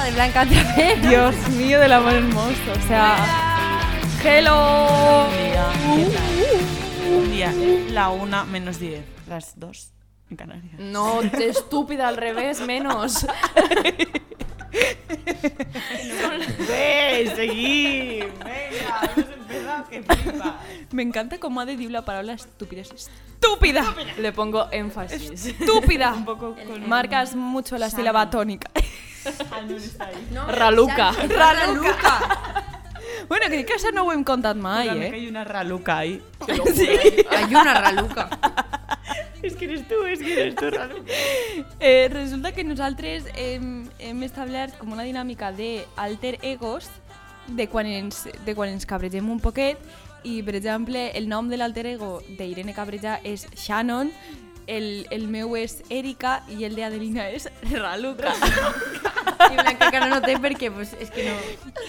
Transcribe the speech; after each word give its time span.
hermosa 0.00 0.04
de 0.04 0.10
Blanca 0.12 0.46
Trapero. 0.64 1.08
Dios 1.08 1.48
mío 1.50 1.80
del 1.80 1.92
amor 1.92 2.14
hermoso. 2.14 2.72
O 2.72 2.88
sea, 2.88 3.16
hello. 4.24 5.26
Un 5.26 5.32
día, 5.32 5.72
¿qué 5.82 6.04
tal? 6.04 7.12
Un 7.12 7.30
día, 7.30 7.54
la 7.90 8.10
una 8.10 8.44
menos 8.44 8.78
10, 8.78 9.04
las 9.28 9.58
dos 9.58 9.92
en 10.30 10.36
Canarias. 10.36 10.78
No, 10.78 11.22
estúpida 11.22 12.08
al 12.08 12.16
revés, 12.16 12.60
menos. 12.60 13.26
¡Ve, 16.68 17.32
seguí! 17.34 18.20
¡Venga, 18.20 19.10
hemos 19.16 19.30
empezado, 19.30 19.88
que 19.88 20.02
flipa! 20.02 20.60
Me 20.92 21.02
encanta 21.02 21.38
cómo 21.38 21.60
ha 21.60 21.66
de 21.66 21.72
decir 21.72 21.90
la 21.90 22.04
palabra 22.04 22.34
estúpida. 22.34 22.82
Es 22.82 22.92
estúpida. 22.92 23.94
Le 24.18 24.32
pongo 24.32 24.68
énfasis. 24.70 25.46
Estúpida. 25.46 26.12
Un 26.14 26.24
poco 26.24 26.54
con... 26.54 26.88
Marcas 26.88 27.34
mucho 27.34 27.76
la 27.76 27.90
sílaba 27.90 28.30
tónica. 28.30 28.70
Ah, 29.50 29.60
no 29.66 29.76
está 29.76 30.06
ahí. 30.06 30.28
No, 30.32 30.46
Raluca. 30.46 31.12
Raluca. 31.12 32.66
Bueno, 33.28 33.46
crec 33.46 33.66
que 33.66 33.74
això 33.76 33.92
no 33.94 34.02
ho 34.04 34.12
hem 34.12 34.22
contat 34.24 34.56
mai, 34.58 34.88
Júrame 34.88 35.10
que 35.10 35.16
eh? 35.16 35.20
hay 35.20 35.28
una 35.28 35.44
raluca 35.44 35.98
ahí. 35.98 36.20
Hay 36.48 37.44
una 37.54 37.74
raluca. 37.74 38.28
Es 39.42 39.54
que 39.54 39.66
eres 39.66 39.86
tú, 39.86 40.02
es 40.04 40.18
que 40.18 40.32
eres 40.40 40.54
tú, 40.56 40.70
raluca. 40.70 41.12
eh 41.78 42.08
resulta 42.12 42.50
que 42.52 42.64
nosaltres 42.64 43.24
hem, 43.36 43.88
hem 43.98 44.22
establert 44.24 44.76
com 44.78 44.92
una 44.92 45.04
dinàmica 45.04 45.52
de 45.52 45.86
alter 45.96 46.38
egos 46.42 46.88
de 47.46 47.68
quan 47.68 47.86
ens, 47.86 48.24
de 48.44 48.54
quan 48.54 48.68
ens 48.70 48.86
cabregem 48.86 49.30
un 49.30 49.38
poquet 49.40 49.78
i, 50.24 50.42
per 50.42 50.54
exemple, 50.56 51.10
el 51.16 51.28
nom 51.28 51.48
de 51.48 51.56
l'alter 51.56 51.86
ego 51.86 52.22
d'Irene 52.28 52.74
Cabreja 52.74 53.20
és 53.22 53.46
Shannon, 53.54 54.10
el, 54.66 55.06
el 55.10 55.28
meu 55.28 55.54
és 55.56 55.82
Erika 55.88 56.42
i 56.48 56.64
el 56.64 56.74
d'Adelina 56.74 57.28
és 57.30 57.48
Raluca. 57.70 58.34
Y 59.50 59.54
Blanca 59.54 59.86
encara 59.86 60.06
no 60.08 60.20
té 60.22 60.36
perquè 60.38 60.70
pues, 60.72 60.94
es 61.00 61.10
que 61.10 61.24
no, 61.28 61.34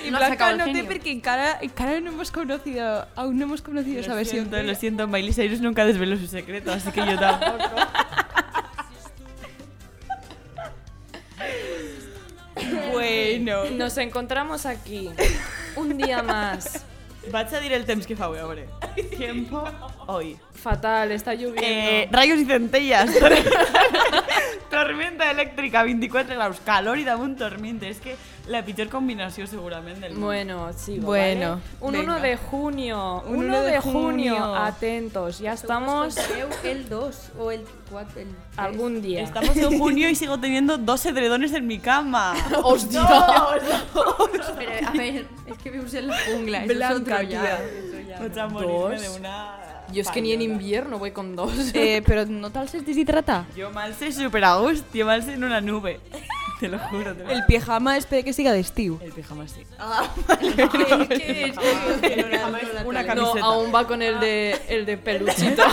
Y 0.06 0.11
no 0.11 0.17
ha 0.17 0.20
Blanca 0.20 0.53
no 0.56 0.66
té 0.72 0.84
perquè 0.84 1.11
encara, 1.11 1.59
encara 1.61 2.00
no 2.00 2.11
hemos 2.11 2.31
conocido, 2.31 3.08
aún 3.16 3.38
no 3.38 3.45
hemos 3.45 3.61
conocido 3.61 4.00
esa 4.00 4.09
Lo 4.11 4.16
versión. 4.16 4.50
siento, 4.50 4.64
lo 4.64 4.75
siento, 4.75 5.08
Miley 5.08 5.34
Cyrus 5.34 5.62
nunca 5.62 5.86
desveló 5.86 6.17
su 6.17 6.28
secreto, 6.28 6.72
así 6.72 6.92
que 6.92 7.06
yo 7.06 7.19
tampoco. 7.19 7.75
Bueno. 12.92 13.66
Nos 13.72 13.97
encontramos 13.97 14.66
aquí 14.66 15.09
un 15.75 15.97
día 15.97 16.22
más. 16.22 16.86
Vaig 17.31 17.53
a 17.53 17.59
dir 17.59 17.72
el 17.73 17.86
temps 17.86 18.08
que 18.08 18.16
fa 18.16 18.25
avui, 18.25 18.39
a 18.39 18.45
veure. 18.45 18.67
Tiempo 19.16 19.64
hoy. 20.08 20.38
Fatal, 20.53 21.12
está 21.12 21.36
lloviendo. 21.36 21.62
Eh, 21.62 22.09
rayos 22.12 22.39
y 22.39 22.45
centellas. 22.45 23.09
tormenta 24.72 25.30
elèctrica, 25.30 25.83
24 25.83 26.36
graus, 26.36 26.61
calor 26.66 26.97
i 26.97 27.03
damunt 27.05 27.36
tormenta. 27.38 27.86
És 27.91 28.00
que 28.02 28.16
la 28.50 28.64
pitjor 28.66 28.89
combinació 28.89 29.45
segurament 29.47 30.00
del 30.02 30.16
món. 30.16 30.31
Bueno, 30.31 30.72
sigo, 30.73 31.05
Bueno, 31.11 31.59
¿vale? 31.59 31.78
Un 31.81 31.91
venga. 31.94 32.13
1 32.16 32.22
de 32.22 32.38
junio. 32.38 33.23
Un 33.28 33.36
1 33.44 33.47
1 33.47 33.61
de, 33.61 33.72
de 33.72 33.80
junio. 33.80 34.02
junio. 34.36 34.55
Atentos, 34.55 35.39
ya 35.39 35.53
estamos 35.53 36.16
el 36.63 36.89
2 36.89 37.31
o 37.38 37.52
el 37.52 37.66
4. 37.91 38.22
El 38.22 38.28
algún 38.58 39.02
día. 39.02 39.22
Estamos 39.23 39.55
en 39.55 39.78
junio 39.78 40.09
y 40.09 40.16
sigo 40.16 40.39
teniendo 40.39 40.78
dos 40.78 41.06
edredones 41.06 41.53
en 41.53 41.67
mi 41.67 41.80
cama. 41.80 42.33
¡Hostia! 42.63 43.08
Pero, 44.58 44.88
a 44.88 44.91
ver, 44.91 45.25
es 45.45 45.58
que 45.58 45.69
vius 45.69 45.94
en 45.94 46.08
la 46.08 46.17
jungla. 46.25 46.63
Eso 46.66 46.73
es 46.73 46.91
otro 46.91 47.22
ya. 47.22 47.59
Vaig 48.19 48.39
a 48.39 48.47
morir-me 48.47 48.95
Dos. 48.97 49.02
de 49.02 49.09
una... 49.19 49.61
Yo 49.92 50.02
es 50.02 50.09
que 50.11 50.22
ni 50.22 50.31
en 50.34 50.42
invierno 50.42 50.97
voy 51.00 51.11
con 51.11 51.36
dos. 51.36 51.52
Eh, 51.73 52.02
però 52.06 52.25
no 52.28 52.50
te'l 52.52 52.67
sents 52.70 52.86
deshidratar? 52.86 53.46
Jo 53.57 53.72
mal 53.72 53.94
sé 53.96 54.12
super 54.12 54.44
a 54.44 54.56
gust, 54.57 54.85
jo 54.94 55.06
mal 55.06 55.24
sé 55.24 55.34
en 55.34 55.44
una 55.44 55.62
nube. 55.62 56.00
Te 56.59 56.68
lo 56.68 56.78
juro. 56.78 57.16
Te 57.16 57.24
lo 57.24 57.29
El 57.31 57.44
pijama 57.46 57.97
espera 57.97 58.22
que 58.24 58.34
siga 58.34 58.52
d'estiu. 58.53 59.00
El 59.02 59.12
pijama 59.12 59.47
sí. 59.47 59.63
¿Qué 61.09 61.46
es? 61.50 61.57
El 62.03 62.25
pijama 62.29 62.59
es 62.59 62.85
una 62.85 63.02
No, 63.02 63.07
camiseta. 63.07 63.46
aún 63.46 63.74
va 63.74 63.88
con 63.88 64.02
el 64.02 64.19
de, 64.19 64.62
el 64.69 64.85
de 64.85 64.97
peluchito. 64.97 65.63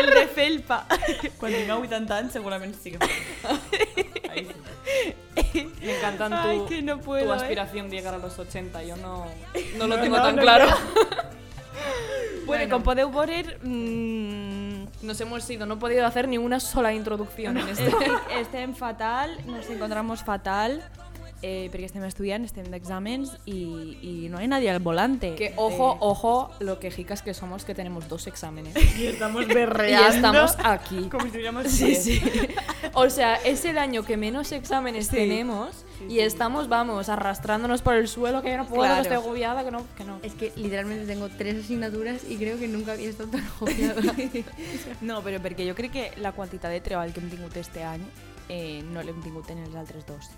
El 0.00 0.10
de 0.14 0.26
felpa. 0.28 0.86
Quan 1.38 1.52
tinc 1.52 1.68
80 1.70 2.16
anys 2.16 2.32
segurament 2.32 2.74
sí 2.80 2.92
que. 2.92 2.98
Ahí 4.30 4.46
sí. 4.46 5.66
Me 5.82 5.96
encantan 5.98 6.32
Ay, 6.32 6.58
tu, 6.58 6.66
que 6.68 6.80
no 6.82 6.98
tu 6.98 7.04
puedo, 7.04 7.34
eh. 7.34 7.36
aspiración 7.36 7.90
de 7.90 7.96
llegar 7.96 8.14
a 8.14 8.18
los 8.18 8.38
80. 8.38 8.82
Yo 8.84 8.96
no, 8.96 9.26
no 9.76 9.86
lo 9.86 9.96
No, 9.96 10.02
tengo 10.02 10.16
no, 10.16 10.22
tan 10.22 10.36
no 10.36 10.42
claro. 10.42 10.66
Bueno, 12.46 12.68
com 12.68 12.82
podeu 12.82 13.10
veure, 13.12 13.58
mmm, 13.62 14.86
Nos 15.02 15.18
hemos 15.20 15.48
ido, 15.48 15.64
no 15.64 15.74
he 15.74 15.76
podido 15.78 16.04
hacer 16.04 16.28
ni 16.28 16.36
una 16.36 16.60
sola 16.60 16.92
introducción 16.92 17.56
en 17.56 17.68
este. 17.68 17.90
estem 18.40 18.74
fatal, 18.74 19.38
nos 19.46 19.68
encontramos 19.70 20.22
fatal, 20.22 20.82
eh, 21.42 21.70
perquè 21.72 21.86
estem 21.88 22.04
estudiant, 22.04 22.44
estem 22.44 22.66
d'exàmens 22.68 23.30
i, 23.48 23.60
i 24.02 24.12
no 24.28 24.38
hay 24.38 24.48
nadie 24.48 24.68
al 24.70 24.78
volante. 24.80 25.34
Que 25.36 25.52
ojo, 25.56 25.96
ojo, 26.00 26.50
lo 26.60 26.78
quejicas 26.78 27.22
que 27.22 27.32
somos 27.34 27.64
que 27.64 27.74
tenemos 27.74 28.08
dos 28.08 28.26
exámenes. 28.26 28.74
Y 28.98 29.06
estamos 29.06 29.42
Y 29.48 29.54
berreando. 29.54 30.08
estamos 30.16 30.56
aquí. 30.62 31.08
Como 31.08 31.24
si 31.24 31.30
tuviéramos 31.30 31.66
Sí, 31.68 31.94
sí. 31.94 32.20
O 32.94 33.08
sea, 33.08 33.36
es 33.36 33.64
el 33.64 33.78
año 33.78 34.02
que 34.04 34.16
menos 34.16 34.52
exámenes 34.52 35.08
tenemos 35.08 35.84
y 36.08 36.20
estamos, 36.20 36.68
vamos, 36.68 37.08
arrastrándonos 37.08 37.82
por 37.82 37.94
el 37.94 38.08
suelo, 38.08 38.42
que 38.42 38.50
yo 38.50 38.56
no 38.56 38.66
puedo, 38.66 38.82
Claro. 38.82 38.96
que 38.96 39.08
estoy 39.08 39.16
agobiada, 39.16 39.64
que 39.64 39.70
no, 39.70 39.84
que 39.96 40.04
no. 40.04 40.18
Es 40.22 40.32
que 40.34 40.52
literalmente 40.56 41.06
tengo 41.06 41.28
tres 41.28 41.64
asignaturas 41.64 42.22
y 42.28 42.36
creo 42.36 42.58
que 42.58 42.68
nunca 42.68 42.92
había 42.92 43.08
estado 43.10 43.30
tan 43.30 43.44
agobiada. 43.46 44.00
No, 45.00 45.22
però 45.24 45.38
perquè 45.40 45.64
jo 45.68 45.74
crec 45.74 45.92
que 45.92 46.04
la 46.20 46.32
quantitat 46.32 46.70
de 46.72 46.80
treball 46.84 47.12
que 47.14 47.20
hem 47.20 47.30
tingut 47.32 47.56
este 47.56 47.82
any 47.84 48.02
eh, 48.48 48.82
no 48.92 49.00
l'hem 49.02 49.20
tingut 49.24 49.48
en 49.50 49.58
els 49.64 49.74
altres 49.76 50.04
dos. 50.06 50.28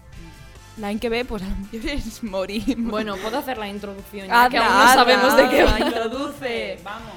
L'any 0.78 0.98
que 0.98 1.08
ve, 1.10 1.24
pues, 1.24 1.42
a 1.42 1.46
lo 1.48 1.56
millor 1.56 1.88
ens 1.90 2.22
morim. 2.24 2.88
Bueno, 2.90 3.16
puedo 3.16 3.38
hacer 3.38 3.58
la 3.58 3.68
introducción 3.68 4.26
ya 4.28 4.48
que 4.48 4.56
aún 4.58 4.68
no 4.78 4.88
sabemos 4.94 5.36
de 5.36 5.48
qué 5.50 5.64
va. 5.64 5.78
introduce. 5.86 6.78
Vamos. 6.82 7.12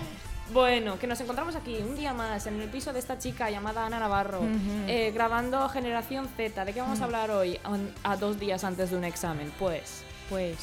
Bueno, 0.53 0.99
que 0.99 1.07
nos 1.07 1.19
encontramos 1.21 1.55
aquí 1.55 1.77
un 1.77 1.95
día 1.95 2.13
más 2.13 2.45
en 2.47 2.61
el 2.61 2.69
piso 2.69 2.93
de 2.93 2.99
esta 2.99 3.17
chica 3.17 3.49
llamada 3.49 3.85
Ana 3.85 3.99
Navarro, 3.99 4.41
eh, 4.87 5.11
grabando 5.13 5.67
Generación 5.69 6.29
Z. 6.37 6.63
¿De 6.65 6.71
qué 6.73 6.81
vamos 6.81 7.01
a 7.01 7.05
hablar 7.05 7.31
hoy 7.31 7.59
a, 7.63 8.11
a 8.11 8.15
dos 8.17 8.39
días 8.39 8.63
antes 8.63 8.91
de 8.91 8.97
un 8.97 9.03
examen? 9.05 9.51
Pues, 9.57 10.03
Pues, 10.29 10.57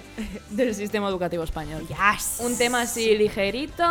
del 0.50 0.74
sistema 0.74 1.08
educativo 1.08 1.44
español. 1.44 1.86
yes. 1.88 2.38
Un 2.40 2.56
tema 2.56 2.82
así 2.82 3.16
ligerito, 3.16 3.84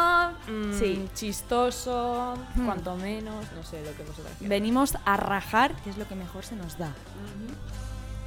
mm, 0.48 0.80
Sí. 0.80 1.08
chistoso, 1.16 2.36
cuanto 2.66 2.96
menos, 2.96 3.46
no 3.56 3.64
sé 3.64 3.82
lo 3.84 3.96
que 3.96 4.04
vosotras. 4.04 4.34
Venimos 4.40 4.96
a 5.06 5.18
rajar, 5.18 5.74
que 5.84 5.90
es 5.90 5.98
lo 5.98 6.08
que 6.08 6.16
mejor 6.16 6.44
se 6.46 6.56
nos 6.56 6.78
da. 6.78 6.94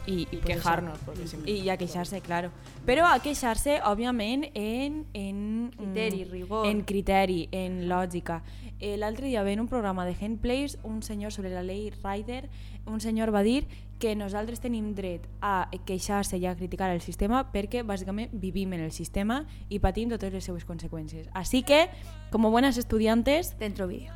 Y, 0.07 0.23
Y 0.31 0.37
pues 0.37 0.57
quejarnos, 0.57 0.99
porque 1.05 1.27
siempre- 1.27 1.51
Y 1.53 1.69
a 1.71 1.77
queixar-se, 1.79 2.21
claro. 2.21 2.51
Però 2.87 3.07
a 3.07 3.19
queixar-se, 3.21 3.81
òbviament, 3.83 4.45
en... 4.55 5.07
en 5.15 5.71
Criteri, 5.77 6.25
mm, 6.27 6.31
rigor. 6.31 6.67
En 6.67 6.83
criteri, 6.83 7.49
en 7.53 7.89
lògica. 7.89 8.43
Eh, 8.81 8.97
L'altre 8.99 9.29
dia 9.29 9.43
veient 9.43 9.61
un 9.61 9.69
programa 9.69 10.05
de 10.05 10.15
Handplays, 10.21 10.79
un 10.83 11.03
senyor 11.03 11.33
sobre 11.33 11.49
la 11.51 11.63
llei 11.63 11.91
Rider, 12.03 12.51
un 12.87 13.01
senyor 13.01 13.33
va 13.35 13.43
dir 13.43 13.67
que 13.99 14.15
nosaltres 14.15 14.61
tenim 14.61 14.93
dret 14.95 15.25
a 15.41 15.71
queixar-se 15.87 16.37
i 16.37 16.45
a 16.45 16.55
criticar 16.57 16.91
el 16.91 17.01
sistema 17.01 17.47
perquè 17.53 17.81
bàsicament 17.87 18.29
vivim 18.33 18.75
en 18.75 18.81
el 18.81 18.93
sistema 18.93 19.47
i 19.71 19.79
patim 19.79 20.11
totes 20.11 20.33
les 20.35 20.45
seues 20.45 20.67
conseqüències. 20.67 21.31
Així 21.33 21.63
que, 21.63 21.89
com 22.31 22.43
buenas 22.51 22.77
estudiantes, 22.77 23.57
Dentro 23.59 23.87
vídeo. 23.87 24.13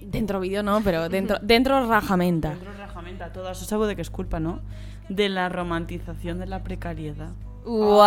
dentro 0.00 0.38
vídeo 0.40 0.62
no, 0.62 0.80
pero 0.82 1.08
dentro, 1.08 1.38
dentro 1.42 1.86
rajamenta. 1.88 2.50
Dentro 2.50 2.72
rajamenta, 2.74 3.32
todo 3.32 3.50
eso 3.50 3.64
sabe 3.64 3.86
de 3.86 3.96
qué 3.96 4.02
es 4.02 4.10
culpa, 4.10 4.38
¿no? 4.38 4.60
De 5.08 5.28
la 5.28 5.48
romantización 5.48 6.38
de 6.38 6.46
la 6.46 6.62
precariedad. 6.62 7.30
¡Wow! 7.64 8.02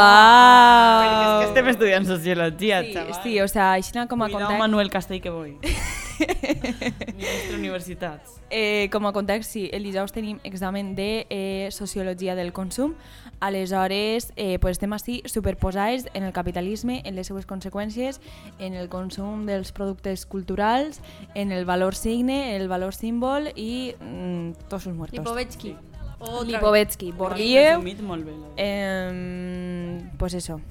Perquè 1.00 1.24
és 1.24 1.39
que 1.39 1.45
estem 1.47 1.68
estudiant 1.71 2.06
sociologia, 2.06 2.81
Sí, 2.83 2.94
xaval. 2.94 3.19
sí, 3.24 3.39
o 3.42 3.47
sea, 3.47 3.71
així 3.74 3.92
com 3.94 4.21
a 4.21 4.25
Cuidao, 4.27 4.39
context, 4.42 4.59
Manuel 4.59 4.89
Castell, 4.89 5.21
que 5.21 5.30
voy. 5.30 5.57
Ministre 7.15 7.56
Universitats. 7.57 8.42
eh, 8.50 8.89
com 8.92 9.06
a 9.07 9.12
context, 9.13 9.51
sí, 9.51 9.69
el 9.74 9.83
dijous 9.83 10.12
tenim 10.13 10.39
examen 10.44 10.94
de 10.95 11.25
eh, 11.30 11.69
Sociologia 11.71 12.36
del 12.36 12.51
Consum, 12.53 12.94
aleshores 13.39 14.31
eh, 14.36 14.59
pues 14.59 14.75
estem 14.77 14.94
així 14.94 15.21
superposats 15.25 16.07
en 16.13 16.24
el 16.24 16.31
capitalisme, 16.33 17.01
en 17.06 17.15
les 17.15 17.27
seues 17.27 17.45
conseqüències, 17.47 18.19
en 18.59 18.74
el 18.74 18.88
consum 18.89 19.45
dels 19.45 19.71
productes 19.71 20.25
culturals, 20.25 21.01
en 21.33 21.51
el 21.51 21.65
valor 21.65 21.95
signe, 21.95 22.56
en 22.56 22.62
el 22.62 22.68
valor 22.69 22.94
símbol 22.95 23.51
i 23.56 23.95
mm, 24.00 24.68
tots 24.69 24.88
els 24.88 24.95
muertos. 24.95 25.19
Lipovetsky. 25.19 25.74
Vez. 25.74 25.94
Lipovetsky, 26.45 27.12
veritat. 27.12 27.81
eh, 28.57 30.01
pues 30.18 30.33
eso. 30.33 30.62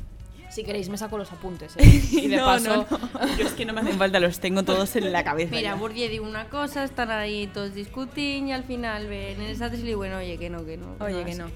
Si 0.50 0.62
queréis 0.62 0.88
me 0.88 0.96
saco 0.96 1.18
los 1.18 1.32
apuntes, 1.32 1.74
¿eh? 1.76 1.82
Y 2.12 2.28
de 2.28 2.36
No, 2.36 2.44
paso... 2.44 2.86
no, 2.88 3.36
Yo 3.36 3.46
es 3.46 3.52
que 3.54 3.64
no 3.64 3.72
me 3.72 3.80
hacen 3.80 3.98
falta, 3.98 4.20
los 4.20 4.38
tengo 4.38 4.62
todos 4.62 4.94
en 4.96 5.10
la 5.12 5.24
cabeza. 5.24 5.50
Mira, 5.50 5.70
ya. 5.70 5.74
Bourdieu 5.74 6.08
diu 6.08 6.22
una 6.22 6.44
cosa, 6.48 6.84
están 6.84 7.10
ahí 7.10 7.48
todos 7.52 7.74
discuten 7.74 8.46
y 8.48 8.52
al 8.52 8.62
final 8.62 9.08
ven 9.08 9.40
en 9.40 9.50
el 9.50 9.56
y 9.56 9.76
le 9.78 9.82
digo, 9.82 10.00
oye, 10.02 10.38
que 10.38 10.50
no, 10.50 10.64
que 10.64 10.76
no. 10.76 10.94
Oye, 11.00 11.24
que 11.24 11.34
no. 11.34 11.50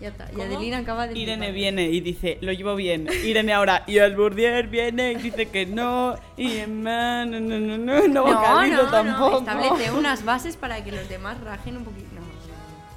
Ya 0.00 0.08
está. 0.08 0.28
Y 0.36 0.40
Adelina 0.40 0.78
acaba 0.78 1.06
de 1.06 1.16
Irene 1.16 1.36
flipar. 1.46 1.54
viene 1.54 1.82
y 1.90 2.00
dice, 2.00 2.38
lo 2.40 2.50
llevo 2.52 2.74
bien. 2.74 3.06
Irene 3.24 3.52
ahora, 3.52 3.84
y 3.86 3.98
el 3.98 4.16
Bourdieu 4.16 4.68
viene 4.68 5.12
y 5.12 5.14
dice 5.14 5.46
que 5.46 5.64
no. 5.64 6.16
Y 6.36 6.56
Emma, 6.56 7.24
no, 7.24 7.38
no, 7.38 7.60
no, 7.60 7.78
no, 7.78 8.00
no, 8.00 8.08
No, 8.08 8.22
vocalizo 8.24 8.82
no, 8.82 8.90
tampoco. 8.90 9.30
no, 9.30 9.38
establece 9.38 9.92
unas 9.92 10.24
bases 10.24 10.56
para 10.56 10.82
que 10.82 10.90
los 10.90 11.08
demás 11.08 11.40
rajen 11.42 11.76
un 11.76 11.84
poquito. 11.84 12.11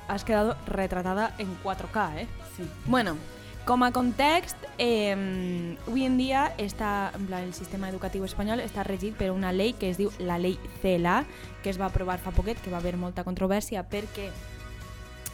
Has 0.08 0.24
quedado 0.24 0.56
retratada 0.68 1.34
en 1.38 1.48
4K, 1.64 2.18
eh? 2.18 2.28
Sí. 2.56 2.64
Bueno, 2.86 3.18
com 3.66 3.84
a 3.84 3.92
context, 3.92 4.56
eh, 4.78 5.76
avui 5.88 6.06
en 6.06 6.18
dia 6.18 6.54
està, 6.62 7.10
en 7.18 7.26
plan, 7.26 7.44
el 7.44 7.56
sistema 7.58 7.90
educatiu 7.90 8.24
espanyol 8.24 8.62
està 8.62 8.84
regit 8.86 9.18
per 9.18 9.32
una 9.34 9.52
llei 9.52 9.74
que 9.74 9.90
es 9.90 9.98
diu 9.98 10.12
la 10.20 10.38
llei 10.38 10.60
CELA, 10.84 11.24
que 11.64 11.74
es 11.74 11.82
va 11.82 11.90
aprovar 11.90 12.20
fa 12.22 12.30
poquet, 12.32 12.62
que 12.62 12.70
va 12.70 12.78
haver 12.78 12.94
molta 13.02 13.26
controvèrsia 13.26 13.82
perquè 13.90 14.30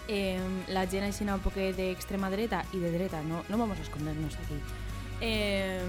eh, 0.07 0.39
la 0.71 0.85
gent 0.87 1.03
així 1.03 1.27
un 1.27 1.43
poquet 1.43 1.75
d'extrema 1.75 2.31
dreta 2.31 2.63
i 2.71 2.79
de 2.79 2.91
dreta, 2.95 3.21
no, 3.21 3.43
no 3.49 3.59
vamos 3.59 3.77
a 3.77 3.83
escondernos 3.83 4.39
aquí, 4.39 4.57
eh, 5.19 5.83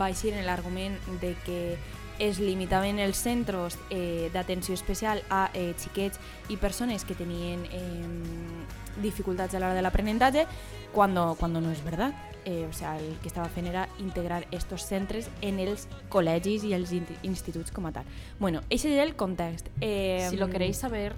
va 0.00 0.08
eixir 0.14 0.32
en 0.32 0.46
l'argument 0.46 0.96
de 1.20 1.34
que 1.44 1.76
es 2.18 2.38
limitaven 2.38 2.98
els 2.98 3.16
centres 3.16 3.78
eh, 3.90 4.30
d'atenció 4.32 4.74
especial 4.74 5.22
a 5.30 5.50
eh, 5.54 5.74
xiquets 5.76 6.18
i 6.48 6.56
persones 6.56 7.04
que 7.04 7.14
tenien 7.14 7.64
eh, 7.70 9.00
dificultats 9.02 9.54
a 9.54 9.58
l'hora 9.60 9.74
de 9.74 9.82
l'aprenentatge, 9.82 10.46
cuando, 10.92 11.36
cuando 11.38 11.60
no 11.60 11.70
es 11.70 11.82
verdad. 11.84 12.12
Eh, 12.46 12.66
o 12.68 12.72
sea, 12.74 12.98
el 12.98 13.16
que 13.22 13.28
estava 13.28 13.48
fent 13.48 13.66
era 13.66 13.88
integrar 13.98 14.46
estos 14.50 14.82
centres 14.84 15.30
en 15.40 15.58
els 15.58 15.88
col·legis 16.12 16.62
i 16.68 16.74
els 16.76 16.92
in- 16.92 17.06
instituts 17.22 17.72
com 17.72 17.86
a 17.86 17.92
tal. 17.92 18.04
Bueno, 18.38 18.60
ese 18.68 18.92
era 18.92 19.02
el 19.02 19.16
context. 19.16 19.68
Eh, 19.80 20.26
Si 20.28 20.36
lo 20.36 20.50
queréis 20.50 20.76
saber, 20.76 21.14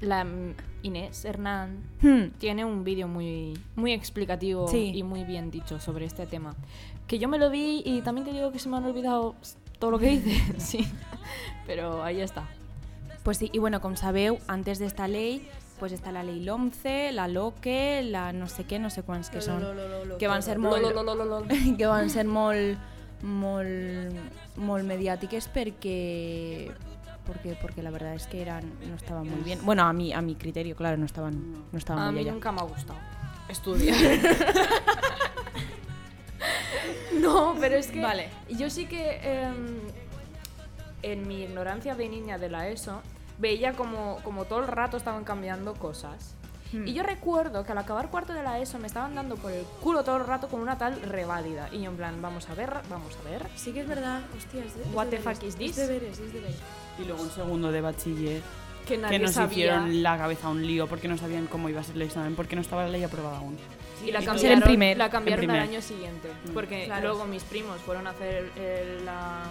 la 0.00 0.24
mm, 0.24 0.54
Inés 0.82 1.26
Hernán 1.26 1.82
hmm, 2.00 2.38
tiene 2.38 2.64
un 2.64 2.84
vídeo 2.84 3.06
muy, 3.06 3.52
muy 3.76 3.92
explicativo 3.92 4.66
Sí. 4.68 4.92
y 4.94 5.02
muy 5.02 5.24
bien 5.24 5.50
dicho 5.50 5.78
sobre 5.78 6.06
este 6.06 6.24
tema. 6.26 6.56
Que 7.06 7.18
yo 7.18 7.28
me 7.28 7.36
lo 7.36 7.50
vi 7.50 7.82
y 7.84 8.00
también 8.00 8.24
te 8.26 8.32
digo 8.32 8.50
que 8.50 8.58
se 8.58 8.70
me 8.70 8.78
han 8.78 8.84
olvidado 8.86 9.34
todo 9.80 9.90
lo 9.90 9.98
que 9.98 10.10
dice, 10.20 10.54
sí. 10.60 10.86
Pero 11.66 12.04
ahí 12.04 12.20
está. 12.20 12.44
Pues 13.24 13.38
sí, 13.38 13.50
y 13.52 13.58
bueno, 13.58 13.80
com 13.80 13.96
sabeu, 13.96 14.38
antes 14.48 14.78
d'esta 14.78 15.08
llei 15.08 15.42
pues 15.80 15.94
està 15.96 16.12
la 16.12 16.20
llei 16.22 16.42
LOMCE, 16.44 17.10
la 17.16 17.24
LOCE, 17.26 18.02
la 18.04 18.34
no 18.36 18.46
sé 18.52 18.66
què, 18.68 18.76
no 18.78 18.90
sé 18.92 19.00
quants 19.02 19.30
que 19.32 19.40
són, 19.40 19.62
que 20.20 20.28
van 20.28 20.42
ser 20.44 20.58
molt, 20.60 20.84
que 21.78 21.86
van 21.88 22.10
ser 22.12 22.26
molt, 22.28 22.76
molt, 23.24 24.18
molt 24.60 24.84
mediàtiques 24.84 25.48
perquè, 25.48 26.68
porque, 27.24 27.56
porque 27.62 27.82
la 27.82 27.88
verdad 27.90 28.14
es 28.14 28.26
que 28.26 28.42
eran, 28.42 28.68
no 28.90 28.96
estaban 28.96 29.24
muy 29.28 29.40
bien. 29.40 29.60
Bueno, 29.64 29.84
a 29.84 29.92
mi, 29.94 30.12
a 30.12 30.20
mi 30.20 30.34
criterio, 30.34 30.76
claro, 30.76 30.98
no 30.98 31.06
estaban, 31.06 31.64
no 31.72 31.78
estaban 31.78 32.02
A 32.02 32.06
muy 32.10 32.16
mí 32.16 32.20
allá. 32.28 32.32
nunca 32.32 32.52
me 32.52 32.60
ha 32.60 32.64
gustado 32.64 32.98
estudiar. 33.48 33.96
no, 37.20 37.56
pero 37.60 37.76
es 37.76 37.88
que 37.88 38.00
Vale. 38.00 38.28
yo 38.48 38.70
sí 38.70 38.86
que 38.86 39.20
em, 39.22 39.78
en 41.02 41.26
mi 41.28 41.42
ignorancia 41.42 41.94
de 41.94 42.08
niña 42.08 42.38
de 42.38 42.48
la 42.48 42.68
ESO 42.68 43.02
veía 43.38 43.72
como, 43.72 44.18
como 44.22 44.44
todo 44.44 44.60
el 44.60 44.68
rato 44.68 44.96
estaban 44.96 45.24
cambiando 45.24 45.74
cosas. 45.74 46.34
Hmm. 46.72 46.86
Y 46.86 46.92
yo 46.92 47.02
recuerdo 47.02 47.64
que 47.64 47.72
al 47.72 47.78
acabar 47.78 48.10
cuarto 48.10 48.32
de 48.32 48.42
la 48.42 48.60
ESO 48.60 48.78
me 48.78 48.86
estaban 48.86 49.14
dando 49.14 49.36
por 49.36 49.50
el 49.50 49.64
culo 49.80 50.04
todo 50.04 50.18
el 50.18 50.26
rato 50.26 50.48
con 50.48 50.60
una 50.60 50.78
tal 50.78 51.00
reválida. 51.02 51.68
Y 51.72 51.80
yo 51.82 51.90
en 51.90 51.96
plan, 51.96 52.22
vamos 52.22 52.48
a 52.48 52.54
ver, 52.54 52.72
vamos 52.88 53.16
a 53.18 53.28
ver. 53.28 53.42
Sí 53.56 53.72
que 53.72 53.80
es 53.80 53.88
verdad, 53.88 54.20
hostia, 54.36 54.64
es 54.64 54.76
de, 54.76 54.84
What 54.94 55.08
the 55.08 55.18
fuck 55.18 55.42
is 55.42 55.56
this? 55.56 55.76
Es 55.78 55.88
deberes, 55.88 56.18
es 56.18 56.32
deberes. 56.32 56.56
Y 56.98 57.04
luego 57.06 57.22
un 57.22 57.30
segundo 57.30 57.72
de 57.72 57.80
bachiller 57.80 58.42
Que 58.86 58.98
nadie 58.98 59.18
que 59.18 59.24
nos 59.24 59.32
sabía. 59.34 59.50
hicieron 59.50 60.02
la 60.02 60.16
cabeza 60.18 60.48
un 60.48 60.64
lío 60.64 60.86
porque 60.86 61.08
no 61.08 61.16
sabían 61.16 61.46
cómo 61.46 61.68
iba 61.68 61.80
a 61.80 61.84
ser 61.84 61.96
el 61.96 62.02
examen, 62.02 62.36
porque 62.36 62.54
no 62.54 62.62
estaba 62.62 62.82
la 62.84 62.90
ley 62.90 63.02
aprobada 63.02 63.38
aún. 63.38 63.56
Y 64.04 64.10
la 64.12 64.20
Ser 64.20 64.28
en 64.28 64.34
cambiaron, 64.34 64.62
primer. 64.62 64.96
la 64.98 65.10
cambiaron 65.10 65.44
En 65.44 65.50
al 65.50 65.56
primer. 65.56 65.70
año 65.74 65.82
siguiente. 65.82 66.28
Mm. 66.46 66.50
Porque 66.52 66.84
Claro. 66.86 67.08
luego 67.08 67.24
mis 67.26 67.42
primos 67.44 67.78
fueron 67.82 68.06
a 68.06 68.10
hacer 68.10 68.50
el- 68.56 69.04
la, 69.04 69.42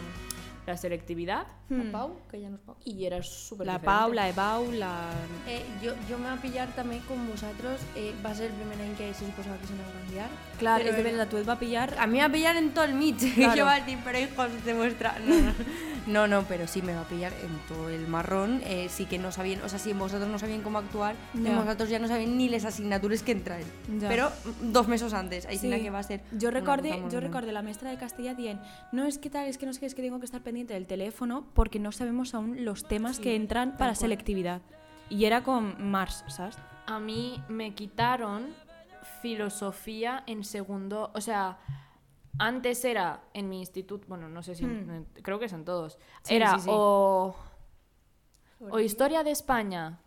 la 0.66 0.78
selectividad 0.78 1.48
Hmm. 1.70 1.92
Pau, 1.92 2.18
que 2.32 2.42
ya 2.42 2.50
no 2.50 2.56
es 2.56 2.62
Pau. 2.64 2.76
y 2.84 3.06
era 3.06 3.22
súper 3.22 3.68
La 3.68 3.74
diferente. 3.74 3.86
Pau, 4.00 4.12
la 4.14 4.28
Ebau, 4.30 4.72
la... 4.72 5.12
Eh, 5.48 5.64
jo, 5.84 5.92
jo 6.10 6.18
me 6.18 6.26
va 6.26 6.36
pillar 6.42 6.68
també 6.74 7.00
com 7.08 7.28
vosaltres, 7.30 7.80
eh, 7.96 8.12
va 8.26 8.34
ser 8.34 8.48
el 8.48 8.54
primer 8.54 8.76
any 8.82 8.96
que 8.96 9.14
se 9.14 9.26
suposava 9.26 9.56
que 9.58 9.68
se 9.68 9.74
me 9.74 9.84
va 9.84 9.92
canviar. 10.02 10.30
Clar, 10.58 10.80
Però 10.82 10.90
és 10.90 10.96
de 10.96 11.02
era- 11.02 11.10
veritat, 11.12 11.30
tu 11.30 11.38
et 11.38 11.48
va 11.48 11.60
pillar... 11.60 11.94
A 12.00 12.08
mí 12.08 12.14
me 12.14 12.20
va 12.22 12.26
a 12.26 12.32
pillar 12.32 12.56
en 12.58 12.72
todo 12.74 12.86
el 12.86 12.96
mig. 12.96 13.18
Claro. 13.36 13.56
Yo 13.56 13.66
va 13.66 13.74
a 13.76 13.80
decir, 13.82 14.00
pero 14.04 14.18
hijos 14.20 14.66
de 14.66 14.74
vuestra... 14.74 15.20
No, 15.20 15.36
no, 15.42 15.54
no, 16.10 16.28
no, 16.28 16.44
pero 16.44 16.68
sí 16.68 16.82
me 16.82 16.94
va 16.94 17.02
a 17.02 17.06
pillar 17.06 17.32
en 17.44 17.58
todo 17.68 17.90
el 17.90 18.08
marrón. 18.08 18.62
Eh, 18.66 18.88
sí 18.90 19.06
que 19.06 19.18
no 19.18 19.32
sabían, 19.32 19.62
o 19.62 19.70
sea, 19.70 19.80
si 19.80 19.94
vosotros 19.94 20.28
no 20.30 20.40
sabían 20.40 20.62
cómo 20.62 20.80
actuar, 20.80 21.16
Ya. 21.34 21.58
vosotros 21.60 21.90
ya 21.90 22.00
no 22.00 22.08
sabían 22.08 22.38
ni 22.38 22.50
las 22.50 22.66
asignaturas 22.66 23.24
que 23.24 23.32
entraen. 23.32 23.66
Ya. 24.00 24.10
Pero 24.10 24.30
mm, 24.30 24.72
dos 24.72 24.88
meses 24.88 25.14
antes, 25.14 25.46
ahí 25.46 25.58
sí. 25.58 25.70
que 25.70 25.90
va 25.90 26.00
a 26.00 26.04
ser... 26.04 26.22
Puta 26.22 26.52
jo 26.52 26.62
mormona. 26.62 27.20
recorde 27.20 27.52
la 27.52 27.62
maestra 27.62 27.90
de 27.92 27.98
castellà 27.98 28.34
dient 28.36 28.60
no, 28.92 29.06
es 29.06 29.18
que 29.18 29.30
tal, 29.30 29.48
es 29.48 29.58
que 29.58 29.66
no 29.66 29.74
sé 29.74 29.80
qué, 29.80 29.86
es 29.86 29.96
que 29.96 30.02
tengo 30.02 30.20
que 30.20 30.26
estar 30.26 30.42
pendiente 30.42 30.74
del 30.74 30.86
teléfono 30.88 31.46
porque 31.54 31.80
no 31.80 31.92
sabemos 31.92 32.34
aún 32.34 32.66
los 32.66 32.88
temas 32.88 33.20
que 33.20 33.36
entran 33.36 33.78
para 33.78 33.96
selectividad. 33.96 34.62
Y 35.10 35.26
era 35.26 35.44
con 35.44 35.90
Mars, 35.92 36.24
¿sabes? 36.28 36.58
A 36.86 37.00
mí 37.00 37.42
me 37.48 37.74
quitaron 37.74 38.48
filosofía 39.22 40.24
en 40.28 40.44
segundo, 40.44 41.12
o 41.14 41.22
sea, 41.22 41.58
antes 42.40 42.84
era 42.86 43.22
en 43.34 43.50
mi 43.50 43.60
instituto, 43.60 44.06
bueno, 44.08 44.28
no 44.30 44.42
sé 44.42 44.56
si, 44.56 44.64
en- 44.66 45.06
creo 45.22 45.38
que 45.40 45.46
es 45.46 45.54
en 45.54 45.66
todos, 45.66 46.00
Sí, 46.24 46.36
era 46.36 46.56
sí, 46.58 46.62
sí. 46.66 46.70
O, 46.72 47.36
o 48.72 48.80
historia 48.80 49.24
de 49.24 49.32
España 49.32 50.00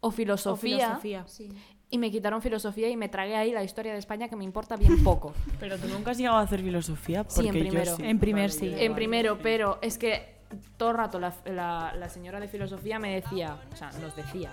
o 0.00 0.10
filosofía, 0.10 0.98
filosofía. 0.98 1.24
Sí. 1.26 1.48
y 1.90 1.98
me 1.98 2.10
quitaron 2.10 2.40
filosofía 2.40 2.88
y 2.88 2.96
me 2.96 3.08
tragué 3.08 3.36
ahí 3.36 3.52
la 3.52 3.62
historia 3.64 3.92
de 3.92 3.98
España 3.98 4.28
que 4.28 4.36
me 4.36 4.44
importa 4.44 4.76
bien 4.76 5.02
poco. 5.04 5.32
Pero 5.58 5.78
tú 5.78 5.88
nunca 5.88 6.12
has 6.12 6.18
llegado 6.18 6.38
a 6.38 6.42
hacer 6.42 6.60
filosofía. 6.62 7.24
Sí, 7.28 7.40
en 7.40 7.46
Porque 7.46 7.58
yo 7.64 7.70
primero. 7.70 7.96
sí. 7.96 8.02
En 8.04 8.18
primer 8.18 8.50
sí. 8.52 8.74
En 8.76 8.94
primero, 8.94 9.38
pero 9.42 9.78
es 9.82 9.98
que 9.98 10.39
todo 10.76 10.90
el 10.90 10.96
rato 10.96 11.18
la, 11.20 11.32
la- 11.46 11.92
la 11.96 12.08
señora 12.08 12.40
de 12.40 12.48
filosofía 12.48 12.98
me 12.98 13.14
decía, 13.14 13.56
o 13.72 13.76
sea, 13.76 13.90
nos 14.00 14.16
decía, 14.16 14.50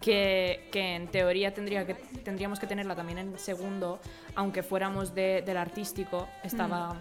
que, 0.00 0.68
que 0.72 0.94
en 0.96 1.08
teoría 1.08 1.52
tendría 1.52 1.86
que, 1.86 1.94
tendríamos 1.94 2.58
que 2.58 2.66
tenerla 2.66 2.94
también 2.94 3.18
en 3.18 3.38
segundo, 3.38 3.98
aunque 4.34 4.62
fuéramos 4.62 5.14
de- 5.14 5.42
del 5.42 5.56
artístico, 5.56 6.26
estaba, 6.42 6.96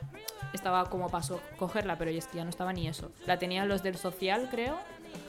estaba 0.54 0.90
como 0.90 1.10
paso 1.10 1.42
cogerla, 1.58 1.98
pero 1.98 2.12
es 2.12 2.28
que 2.28 2.38
ya 2.38 2.44
no 2.44 2.50
estaba 2.50 2.74
ni 2.74 2.88
eso. 2.88 3.12
La 3.26 3.38
tenían 3.40 3.68
los 3.68 3.84
del 3.84 3.96
social, 3.98 4.48
creo, 4.52 4.78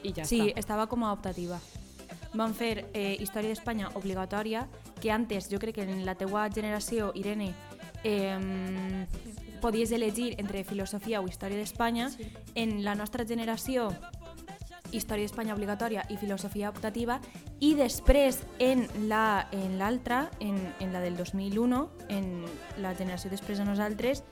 y 0.03 0.13
ya 0.13 0.25
Sí, 0.25 0.49
está. 0.49 0.61
estava 0.61 0.87
com 0.89 1.05
a 1.05 1.13
optativa. 1.13 1.61
Van 2.35 2.53
fer 2.55 2.91
eh, 2.93 3.17
Història 3.21 3.49
d'Espanya 3.49 3.89
obligatòria, 3.95 4.67
que 5.01 5.11
antes, 5.11 5.49
jo 5.49 5.59
crec 5.59 5.77
que 5.77 5.83
en 5.87 6.05
la 6.05 6.15
teua 6.17 6.51
generació, 6.53 7.13
Irene, 7.15 7.55
eh, 8.05 9.07
podies 9.61 9.93
elegir 9.93 10.35
entre 10.39 10.65
filosofia 10.65 11.21
o 11.21 11.29
Història 11.29 11.59
d'Espanya. 11.59 12.11
En 12.55 12.83
la 12.85 12.95
nostra 12.95 13.27
generació, 13.27 13.91
Història 14.93 15.27
d'Espanya 15.27 15.55
obligatòria 15.55 16.05
i 16.09 16.17
filosofia 16.17 16.71
optativa 16.71 17.19
i 17.61 17.75
després 17.75 18.41
en 18.63 18.87
la 19.11 19.49
en 19.53 19.79
l'altra, 19.81 20.31
en, 20.41 20.61
en 20.81 20.93
la 20.93 21.01
del 21.01 21.17
2001, 21.17 21.81
en 22.09 22.45
la 22.83 22.95
generació 22.95 23.31
després 23.31 23.59
de 23.59 23.67
nosaltres, 23.67 24.23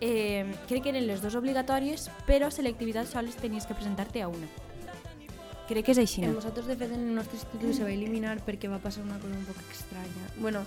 eh, 0.00 0.44
crec 0.68 0.84
que 0.84 0.92
eren 0.94 1.06
les 1.08 1.22
dues 1.24 1.34
obligatòries, 1.34 2.10
però 2.28 2.50
selectivitat 2.50 3.08
sols 3.10 3.36
tenies 3.40 3.66
que 3.66 3.74
presentar-te 3.74 4.22
a 4.22 4.28
una. 4.28 4.48
Crec 5.66 5.88
que 5.88 5.94
és 5.96 5.98
així. 5.98 6.22
En 6.22 6.36
nosaltres, 6.36 6.68
de 6.68 6.76
fet, 6.78 6.92
en 6.94 7.08
el 7.08 7.14
nostre 7.16 7.38
institut 7.40 7.74
se 7.74 7.82
va 7.82 7.90
eliminar 7.90 8.36
perquè 8.46 8.70
va 8.70 8.78
passar 8.78 9.02
una 9.02 9.18
cosa 9.18 9.34
un 9.34 9.46
poc 9.48 9.58
estranya. 9.72 10.28
Bueno, 10.38 10.62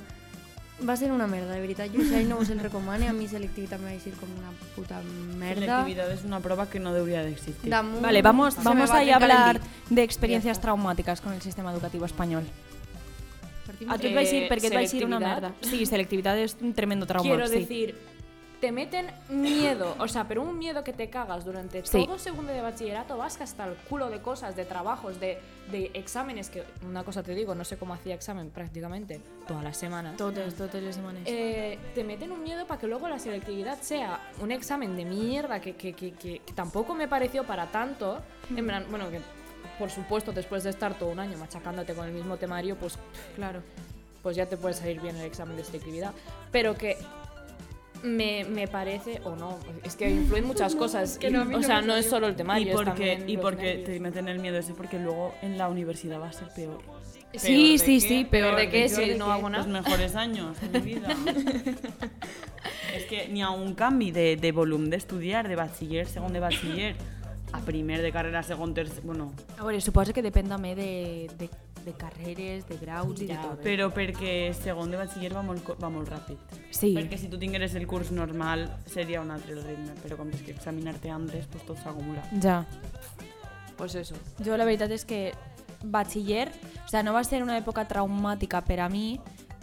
va 0.88 0.96
ser 0.98 1.12
una 1.12 1.28
merda, 1.28 1.54
de 1.54 1.60
veritat. 1.60 1.90
Jo 1.94 2.02
si 2.04 2.24
no 2.26 2.38
us 2.40 2.50
el 2.50 2.60
recomane, 2.60 3.08
a 3.08 3.14
mi 3.14 3.28
selectivitat 3.28 3.80
me 3.80 3.96
va 3.96 4.04
dir 4.04 4.14
com 4.20 4.30
una 4.38 4.52
puta 4.76 5.02
merda. 5.38 5.62
Selectividad 5.84 6.12
es 6.12 6.24
una 6.24 6.40
prueba 6.40 6.70
que 6.70 6.80
no 6.80 6.94
debería 6.94 7.22
de 7.24 7.32
existir. 7.32 7.70
Damunt, 7.70 8.02
Vale, 8.02 8.22
vamos, 8.22 8.56
vamos 8.64 8.90
va 8.90 8.98
a 8.98 9.04
ir 9.04 9.12
a 9.14 9.16
hablar 9.18 9.60
de 9.90 10.04
experiencias 10.04 10.60
traumáticas 10.62 11.22
con 11.22 11.34
el 11.34 11.42
sistema 11.42 11.72
educativo 11.72 12.06
español. 12.06 12.44
Partimos 13.66 13.94
A 13.96 13.98
tu 14.00 14.08
et 14.08 14.12
Eh, 14.12 14.16
vaig 14.16 14.30
dir 14.32 14.44
perquè 14.50 14.68
et 14.68 14.74
vaig 14.74 14.90
dir 14.92 15.06
una 15.06 15.20
selectividad. 15.20 15.52
merda. 15.52 15.54
Sí, 15.62 15.86
selectividad 15.86 16.38
es 16.40 16.58
un 16.62 16.74
tremendo 16.74 17.06
trauma. 17.06 17.30
Quiero 17.30 17.48
sí. 17.48 17.60
decir, 17.60 17.96
te 18.60 18.72
meten 18.74 19.08
miedo, 19.30 19.96
o 20.00 20.08
sea, 20.08 20.28
pero 20.28 20.42
un 20.42 20.58
miedo 20.60 20.84
que 20.84 20.92
te 20.92 21.10
cagas 21.10 21.46
durante 21.46 21.86
Sí. 21.86 22.06
todo 22.06 22.20
segundo 22.20 22.52
de 22.52 22.62
bachillerato, 22.62 23.18
vas 23.18 23.40
hasta 23.40 23.66
el 23.66 23.76
culo 23.76 24.10
de 24.10 24.22
cosas, 24.22 24.56
de 24.56 24.66
trabajos, 24.66 25.20
de, 25.20 25.40
de 25.72 25.92
exámenes, 25.94 26.50
que 26.50 26.64
una 26.86 27.04
cosa 27.04 27.24
te 27.24 27.34
digo, 27.34 27.56
no 27.56 27.64
sé 27.64 27.78
cómo 27.78 27.94
hacía 27.94 28.16
examen 28.16 28.50
prácticamente 28.50 29.22
todas 29.48 29.64
las 29.64 29.78
semanas. 29.78 30.18
Totes, 30.18 30.56
totes 30.56 30.84
les 30.84 30.96
setmanes. 30.96 31.24
Eh, 31.26 31.80
te 31.96 32.04
meten 32.04 32.32
un 32.32 32.44
miedo 32.44 32.68
para 32.68 32.80
que 32.82 32.88
luego 32.88 33.08
la 33.08 33.18
selectividad 33.20 33.80
sea 33.82 34.20
un 34.42 34.52
examen 34.52 34.98
de 34.98 35.06
mierda 35.06 35.62
que, 35.62 35.76
que- 35.76 35.94
que- 35.94 36.12
que- 36.14 36.40
que 36.40 36.54
tampoco 36.54 36.94
me 36.96 37.08
pareció 37.08 37.46
para 37.46 37.68
tanto. 37.72 38.20
En 38.56 38.66
plan, 38.68 38.86
bueno, 38.90 39.10
que 39.10 39.22
por 39.78 39.90
supuesto 39.90 40.34
después 40.34 40.64
de 40.66 40.72
estar 40.72 40.94
todo 40.98 41.10
un 41.10 41.20
año 41.20 41.38
machacándote 41.38 41.94
con 41.94 42.06
el 42.06 42.12
mismo 42.14 42.36
temario, 42.38 42.76
pues 42.76 42.98
claro. 43.36 43.62
pues 44.22 44.36
ya 44.36 44.46
te 44.48 44.58
puede 44.58 44.74
salir 44.74 45.00
bien 45.00 45.16
el 45.16 45.24
examen 45.26 45.56
de 45.56 45.64
selectividad. 45.64 46.12
Pero 46.52 46.76
que 46.76 46.98
me, 48.04 48.46
me 48.46 48.68
parece, 48.68 49.22
o 49.24 49.36
no, 49.36 49.60
es 49.84 49.96
que 49.96 50.10
influyen 50.10 50.46
muchas 50.46 50.76
cosas. 50.76 51.18
que 51.20 51.30
no, 51.30 51.42
o 51.42 51.46
no 51.46 51.64
sea, 51.64 51.82
no 51.82 51.96
es 51.96 52.10
solo 52.10 52.28
el 52.28 52.34
Y 52.34 52.38
temario, 52.38 52.70
es 52.70 52.76
porque, 52.76 53.24
y 53.28 53.38
porque 53.38 53.84
te 53.86 54.00
meten 54.00 54.28
el 54.28 54.40
miedo 54.40 54.58
ese, 54.58 54.74
porque 54.74 55.00
luego 55.00 55.34
en 55.42 55.58
la 55.58 55.68
universidad 55.68 56.20
va 56.20 56.30
a 56.30 56.34
ser 56.34 56.50
peor. 56.56 56.82
Sí, 57.36 57.78
¿Peor 57.78 57.78
de 57.78 57.78
sí, 57.78 58.02
qué? 58.02 58.08
sí, 58.08 58.28
Peor 58.30 58.56
de 58.56 58.70
qué, 58.70 58.90
si 58.90 59.16
no 59.16 59.32
hago 59.32 59.50
nada. 59.50 59.64
Los 59.64 59.72
mejores 59.72 60.16
años 60.16 60.60
de 60.60 60.80
mi 60.80 60.94
vida. 60.96 61.10
es 62.96 63.06
que 63.06 63.28
ni 63.28 63.44
a 63.44 63.52
un 63.52 63.76
cambio 63.76 64.12
de, 64.12 64.36
de 64.36 64.52
volumen 64.52 64.90
de 64.90 64.98
estudiar, 64.98 65.48
de 65.48 65.56
bachiller, 65.56 66.08
segundo 66.08 66.34
de 66.34 66.40
bachiller, 66.40 66.96
a 67.54 67.60
primer 67.62 68.02
de 68.02 68.12
carrera, 68.12 68.42
segundo, 68.44 68.74
tercer... 68.76 69.02
Bueno, 69.04 69.32
A 69.58 69.64
veure, 69.64 69.82
suposo 69.82 70.14
que 70.14 70.22
depèn 70.26 70.50
també 70.50 70.76
de, 70.78 71.30
de 71.38 71.50
de 71.86 71.94
carreres, 71.98 72.68
de 72.68 72.78
graus 72.78 73.22
i 73.22 73.28
de 73.30 73.38
tot. 73.40 73.62
Però 73.66 73.90
perquè 73.94 74.54
segon 74.58 74.92
de 74.92 75.00
batxiller 75.00 75.34
va 75.36 75.44
molt, 75.46 75.74
va 75.82 75.92
molt 75.94 76.12
ràpid. 76.12 76.58
Sí. 76.72 76.94
Perquè 76.98 77.20
si 77.20 77.30
tu 77.32 77.40
tingueres 77.42 77.76
el 77.80 77.88
curs 77.88 78.12
normal 78.16 78.68
seria 78.90 79.22
un 79.22 79.32
altre 79.32 79.56
el 79.58 79.64
ritme, 79.64 79.96
però 80.04 80.20
com 80.20 80.32
és 80.34 80.44
que 80.46 80.56
examinar-te 80.56 81.12
antes, 81.14 81.48
pues 81.52 81.66
tot 81.68 81.82
s'acumula. 81.84 82.24
Ja. 82.44 82.64
Pues 83.78 83.96
eso. 83.96 84.16
Jo 84.44 84.58
la 84.60 84.68
veritat 84.68 84.92
és 84.92 85.06
que 85.08 85.30
batxiller, 85.84 86.50
o 86.86 86.90
sea, 86.90 87.04
no 87.04 87.14
va 87.14 87.24
ser 87.24 87.44
una 87.44 87.58
època 87.58 87.88
traumàtica 87.88 88.62
per 88.68 88.82
a 88.84 88.90
mi 88.92 89.20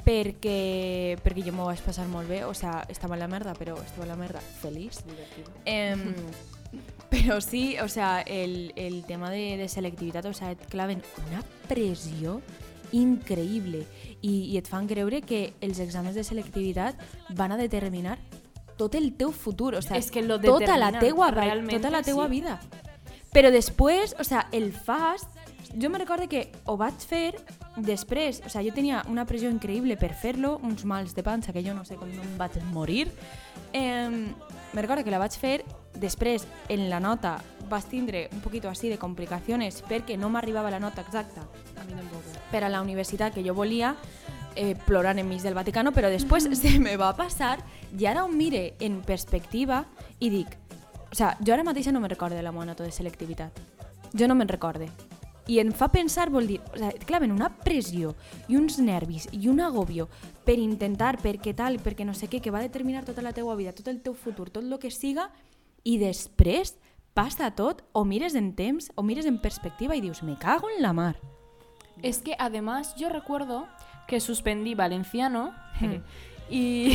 perquè, 0.06 1.18
perquè 1.22 1.42
jo 1.44 1.52
m'ho 1.52 1.66
vaig 1.66 1.82
passar 1.82 2.06
molt 2.08 2.30
bé, 2.30 2.44
o 2.46 2.54
sea, 2.54 2.84
estava 2.88 3.18
en 3.18 3.24
la 3.24 3.28
merda, 3.28 3.56
però 3.58 3.74
estava 3.82 4.06
en 4.06 4.12
la 4.14 4.20
merda 4.20 4.40
feliç. 4.62 5.02
Eh, 5.66 5.96
però 7.12 7.40
sí, 7.40 7.76
o 7.82 7.88
sea, 7.88 8.20
el, 8.20 8.72
el 8.76 9.04
tema 9.04 9.30
de, 9.30 9.56
de 9.56 9.68
selectivitat, 9.68 10.26
o 10.26 10.34
sea, 10.34 10.52
et 10.52 10.66
claven 10.70 11.02
una 11.26 11.42
pressió 11.68 12.40
increïble 12.94 13.84
i, 14.22 14.52
i 14.52 14.56
et 14.58 14.68
fan 14.70 14.86
creure 14.86 15.20
que 15.26 15.52
els 15.64 15.80
exàmens 15.82 16.16
de 16.16 16.24
selectivitat 16.26 17.00
van 17.36 17.54
a 17.54 17.60
determinar 17.60 18.18
tot 18.76 18.94
el 18.94 19.14
teu 19.16 19.32
futur, 19.32 19.74
o 19.74 19.82
sea, 19.82 19.96
És 19.96 20.10
que 20.10 20.22
lo 20.22 20.38
tota 20.40 20.76
la 20.76 20.92
teua, 20.98 21.32
tota 21.70 21.90
la 21.90 22.02
teua 22.02 22.26
sí. 22.26 22.30
vida. 22.30 22.60
Però 23.32 23.50
després, 23.50 24.14
o 24.18 24.24
sea, 24.24 24.48
el 24.52 24.72
fas... 24.72 25.26
Jo 25.76 25.90
me 25.90 25.98
recordo 25.98 26.28
que 26.28 26.52
ho 26.64 26.76
vaig 26.78 27.02
fer 27.04 27.34
després, 27.76 28.38
o 28.46 28.48
sea, 28.48 28.62
jo 28.64 28.72
tenia 28.72 29.02
una 29.12 29.26
pressió 29.28 29.50
increïble 29.52 29.98
per 30.00 30.14
fer-lo, 30.16 30.54
uns 30.64 30.86
mals 30.88 31.12
de 31.12 31.24
panxa 31.26 31.52
que 31.52 31.60
jo 31.64 31.74
no 31.76 31.84
sé 31.84 31.98
com 32.00 32.08
no 32.08 32.22
em 32.24 32.36
vaig 32.38 32.56
morir. 32.72 33.10
Eh, 33.76 34.32
me 34.72 34.82
recordo 34.82 35.04
que 35.04 35.10
la 35.10 35.18
vaig 35.18 35.32
fer, 35.32 35.64
després 35.94 36.46
en 36.68 36.90
la 36.90 37.00
nota 37.00 37.38
vas 37.70 37.86
tindre 37.86 38.28
un 38.32 38.40
poquito 38.40 38.68
así 38.68 38.88
de 38.88 38.98
complicacions 38.98 39.82
perquè 39.88 40.18
no 40.18 40.28
m'arribava 40.30 40.70
la 40.70 40.80
nota 40.80 41.00
exacta 41.00 41.42
A 41.80 41.84
mí 41.84 41.94
tampoco. 41.94 42.22
per 42.50 42.64
a 42.64 42.68
la 42.68 42.82
universitat 42.82 43.34
que 43.34 43.42
jo 43.42 43.54
volia, 43.54 43.96
eh, 44.54 44.74
plorant 44.86 45.18
enmig 45.18 45.42
del 45.42 45.54
Vaticano, 45.54 45.92
però 45.92 46.10
després 46.10 46.48
se 46.52 46.78
me 46.78 46.96
va 46.96 47.14
passar 47.16 47.58
i 47.96 48.06
ara 48.06 48.24
ho 48.24 48.28
mire 48.28 48.74
en 48.80 49.00
perspectiva 49.02 49.84
i 50.18 50.30
dic, 50.30 50.48
o 51.10 51.14
sea, 51.14 51.36
jo 51.40 51.54
ara 51.54 51.64
mateixa 51.64 51.92
no 51.92 52.00
me 52.00 52.08
recorde 52.08 52.42
la 52.42 52.52
meva 52.52 52.66
nota 52.66 52.84
de 52.84 52.92
selectivitat. 52.92 53.52
Jo 54.12 54.28
no 54.28 54.34
me'n 54.34 54.48
recorde. 54.48 54.88
I 55.46 55.60
em 55.62 55.70
fa 55.72 55.88
pensar, 55.94 56.28
vol 56.30 56.48
dir, 56.50 56.60
o 56.74 56.78
sea, 56.78 56.90
et 56.90 57.04
claven 57.06 57.30
una 57.32 57.52
pressió 57.62 58.14
i 58.48 58.56
uns 58.58 58.80
nervis 58.82 59.28
i 59.32 59.46
un 59.48 59.60
agobio 59.62 60.08
per 60.44 60.58
intentar, 60.58 61.16
perquè 61.22 61.54
tal, 61.54 61.78
perquè 61.82 62.06
no 62.06 62.14
sé 62.14 62.26
què, 62.30 62.40
que 62.42 62.50
va 62.50 62.64
determinar 62.64 63.04
tota 63.06 63.22
la 63.22 63.34
teua 63.34 63.54
vida, 63.54 63.74
tot 63.76 63.88
el 63.88 64.02
teu 64.02 64.14
futur, 64.14 64.50
tot 64.50 64.64
el 64.64 64.78
que 64.82 64.90
siga, 64.90 65.30
i 65.84 65.98
després 66.02 66.74
passa 67.14 67.52
tot, 67.54 67.84
o 67.92 68.04
mires 68.04 68.34
en 68.34 68.52
temps, 68.58 68.90
o 68.94 69.02
mires 69.06 69.26
en 69.26 69.38
perspectiva 69.40 69.96
i 69.96 70.02
dius, 70.02 70.22
me 70.22 70.36
cago 70.38 70.68
en 70.68 70.82
la 70.82 70.92
mar. 70.92 71.14
Es 72.02 72.18
que 72.18 72.34
además 72.38 72.94
yo 72.96 73.08
recuerdo 73.08 73.66
que 74.06 74.20
suspendí 74.20 74.74
valenciano 74.74 75.54
Hmm. 75.80 76.02
y 76.50 76.92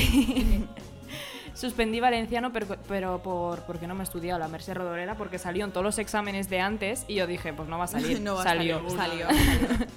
suspendí 1.54 2.00
valenciano 2.00 2.52
pero, 2.52 2.68
pero 2.88 3.22
por, 3.22 3.62
porque 3.64 3.88
no 3.88 3.94
me 3.96 4.02
he 4.02 4.04
estudiado 4.04 4.40
la 4.40 4.48
Merced 4.48 4.74
Rodorera 4.74 5.16
porque 5.16 5.38
salió 5.40 5.66
en 5.66 5.72
todos 5.72 5.84
los 5.84 5.98
exámenes 6.00 6.50
de 6.50 6.60
antes 6.60 7.06
y 7.08 7.16
yo 7.16 7.28
dije 7.28 7.54
pues 7.54 7.68
no 7.70 7.78
va 7.78 7.84
a 7.86 7.88
salir, 7.88 8.20
No 8.22 8.36
va 8.36 8.42
a 8.42 8.44
salió. 8.44 8.78
salir, 8.90 9.26
salió. 9.26 9.28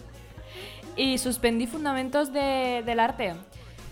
Y 0.97 1.19
suspendí 1.19 1.67
fundamentos 1.67 2.33
de- 2.33 2.83
del 2.87 3.01
arte. 3.01 3.35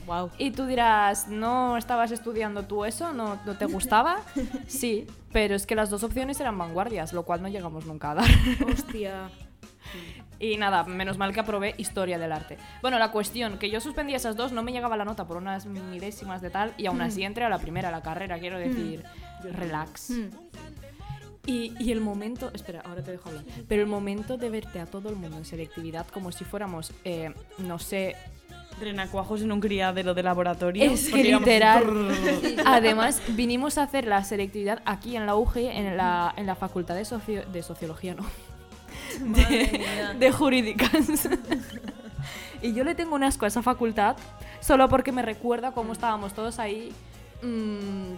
Wow. 0.07 0.31
Y 0.39 0.51
tú 0.53 0.67
dirás, 0.67 1.29
¿no 1.29 1.77
estabas 1.77 2.11
estudiando 2.13 2.65
tú 2.65 2.85
eso? 2.85 3.13
¿No, 3.13 3.39
no 3.45 3.57
te 3.57 3.67
gustaba? 3.67 4.21
Sí, 4.69 5.07
pero 5.33 5.55
es 5.55 5.67
que 5.67 5.75
las 5.75 5.91
dos 5.91 6.03
opciones 6.05 6.39
eran 6.41 6.57
vanguardias, 6.59 7.13
lo 7.13 7.25
cual 7.25 7.43
no 7.43 7.49
llegamos 7.49 7.87
nunca 7.87 8.13
a 8.13 8.15
dar. 8.17 8.31
Hostia. 8.73 9.31
Y 10.43 10.57
nada, 10.57 10.83
menos 10.85 11.19
mal 11.19 11.33
que 11.33 11.39
aprobé 11.41 11.75
historia 11.79 12.19
del 12.19 12.33
arte. 12.33 12.59
Bueno, 12.83 12.99
la 12.99 13.13
cuestión, 13.13 13.59
que 13.59 13.71
yo 13.71 13.81
suspendí 13.81 14.13
esas 14.15 14.35
dos, 14.37 14.51
no 14.51 14.63
me 14.65 14.73
llegaba 14.73 14.97
la 14.97 15.05
nota 15.05 15.25
por 15.25 15.37
unas 15.37 15.67
milésimas 15.67 16.43
de 16.43 16.51
tal, 16.51 16.75
y 16.77 16.87
aún 16.87 17.01
así 17.01 17.23
entré 17.23 17.45
a 17.45 17.49
la 17.49 17.59
primera, 17.59 17.91
a 17.91 17.93
la 17.93 18.03
carrera, 18.03 18.39
quiero 18.41 18.59
decir, 18.59 19.05
relax. 19.45 20.11
Y, 21.47 21.73
y 21.79 21.91
el 21.93 22.01
momento, 22.01 22.51
espera, 22.55 22.81
ahora 22.85 23.03
te 23.03 23.11
dejo 23.13 23.29
hablar, 23.29 23.45
pero 23.69 23.83
el 23.83 23.89
momento 23.89 24.37
de 24.37 24.49
verte 24.51 24.81
a 24.81 24.87
todo 24.87 25.09
el 25.11 25.17
mundo 25.17 25.37
en 25.39 25.45
selectividad 25.45 26.07
como 26.09 26.31
si 26.33 26.45
fuéramos, 26.45 26.93
eh, 27.05 27.33
no 27.59 27.79
sé, 27.79 28.17
Renacuajos 28.81 29.43
en 29.43 29.53
un 29.53 29.61
criadero 29.61 30.13
de 30.15 30.23
laboratorio. 30.25 30.83
es 30.85 31.09
que 31.11 31.23
literal. 31.23 31.85
Además, 32.67 33.21
vinimos 33.29 33.77
a 33.79 33.83
hacer 33.85 34.07
la 34.07 34.25
selectividad 34.25 34.83
aquí 34.87 35.15
en 35.15 35.27
la 35.27 35.37
UG, 35.37 35.57
en 35.59 35.97
la, 35.97 36.33
en 36.37 36.47
la 36.47 36.55
Facultad 36.57 36.95
de, 36.97 37.05
Socio- 37.05 37.45
de 37.47 37.63
Sociología, 37.63 38.15
no. 38.15 38.25
De, 39.21 40.17
de 40.19 40.33
Jurídicas. 40.33 40.91
y 42.63 42.73
yo 42.75 42.85
le 42.85 42.95
tengo 42.95 43.15
un 43.15 43.25
asco 43.25 43.45
a 43.45 43.49
esa 43.49 43.63
facultad 43.63 44.17
solo 44.61 44.89
porque 44.89 45.13
me 45.13 45.23
recuerda 45.23 45.73
cómo 45.73 45.93
estábamos 45.93 46.35
todos 46.35 46.59
ahí. 46.59 46.93
mm, 47.43 48.15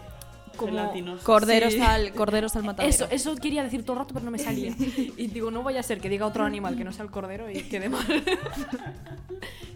como 0.56 0.70
Gelatinos. 0.72 1.20
Corderos, 1.22 1.72
Sí. 1.72 1.80
al, 1.80 2.12
corderos 2.12 2.54
al 2.54 2.62
matadero. 2.62 2.88
Eso, 2.94 3.08
eso 3.10 3.34
quería 3.36 3.64
decir 3.64 3.82
todo 3.82 3.94
el 3.94 3.98
rato, 4.00 4.14
pero 4.14 4.24
no 4.24 4.30
me 4.30 4.38
salía. 4.38 4.72
Y 5.16 5.26
digo, 5.28 5.50
no 5.50 5.62
vaya 5.64 5.80
a 5.80 5.82
ser 5.82 6.00
que 6.00 6.08
diga 6.08 6.26
otro 6.26 6.44
animal 6.44 6.76
que 6.76 6.84
no 6.84 6.92
sea 6.92 7.04
el 7.04 7.10
cordero 7.10 7.50
y 7.50 7.62
quede 7.62 7.88
mal. 7.88 8.06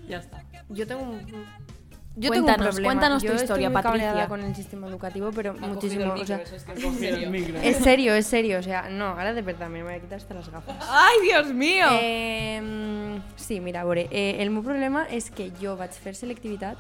ya 0.09 0.19
está. 0.19 0.45
Yo 0.69 0.87
tengo 0.87 1.03
un... 1.03 1.21
Yo 2.21 2.29
Cuéntanos, 2.31 2.35
tengo 2.35 2.53
un 2.53 2.75
problema. 2.75 2.89
cuéntanos 2.89 3.23
tu 3.23 3.29
Yo 3.29 3.35
historia, 3.35 3.69
estoy 3.69 3.83
muy 3.83 3.83
Patricia. 3.83 4.29
con 4.29 4.41
el 4.43 4.55
sistema 4.57 4.87
educativo, 4.89 5.31
pero 5.35 5.55
muchísimo. 5.55 6.13
o 6.15 6.25
sea, 6.25 6.41
El 7.01 7.31
micro. 7.31 7.59
es 7.63 7.77
serio, 7.77 8.15
es 8.15 8.27
serio. 8.27 8.59
O 8.59 8.63
sea, 8.63 8.89
no, 8.91 9.07
ahora 9.11 9.33
de 9.35 9.43
verdad 9.43 9.69
me 9.69 9.83
voy 9.83 9.95
a 9.95 10.01
quitar 10.01 10.17
hasta 10.19 10.35
las 10.35 10.49
gafas. 10.51 10.77
¡Ay, 10.89 11.17
Dios 11.23 11.53
mío! 11.55 11.87
Eh, 12.01 13.21
sí, 13.37 13.61
mira, 13.61 13.85
veure, 13.85 14.09
eh, 14.11 14.43
el 14.43 14.51
meu 14.51 14.63
problema 14.63 15.07
és 15.11 15.31
que 15.31 15.51
jo 15.61 15.77
vaig 15.77 15.93
fer 15.95 16.15
selectivitat 16.19 16.77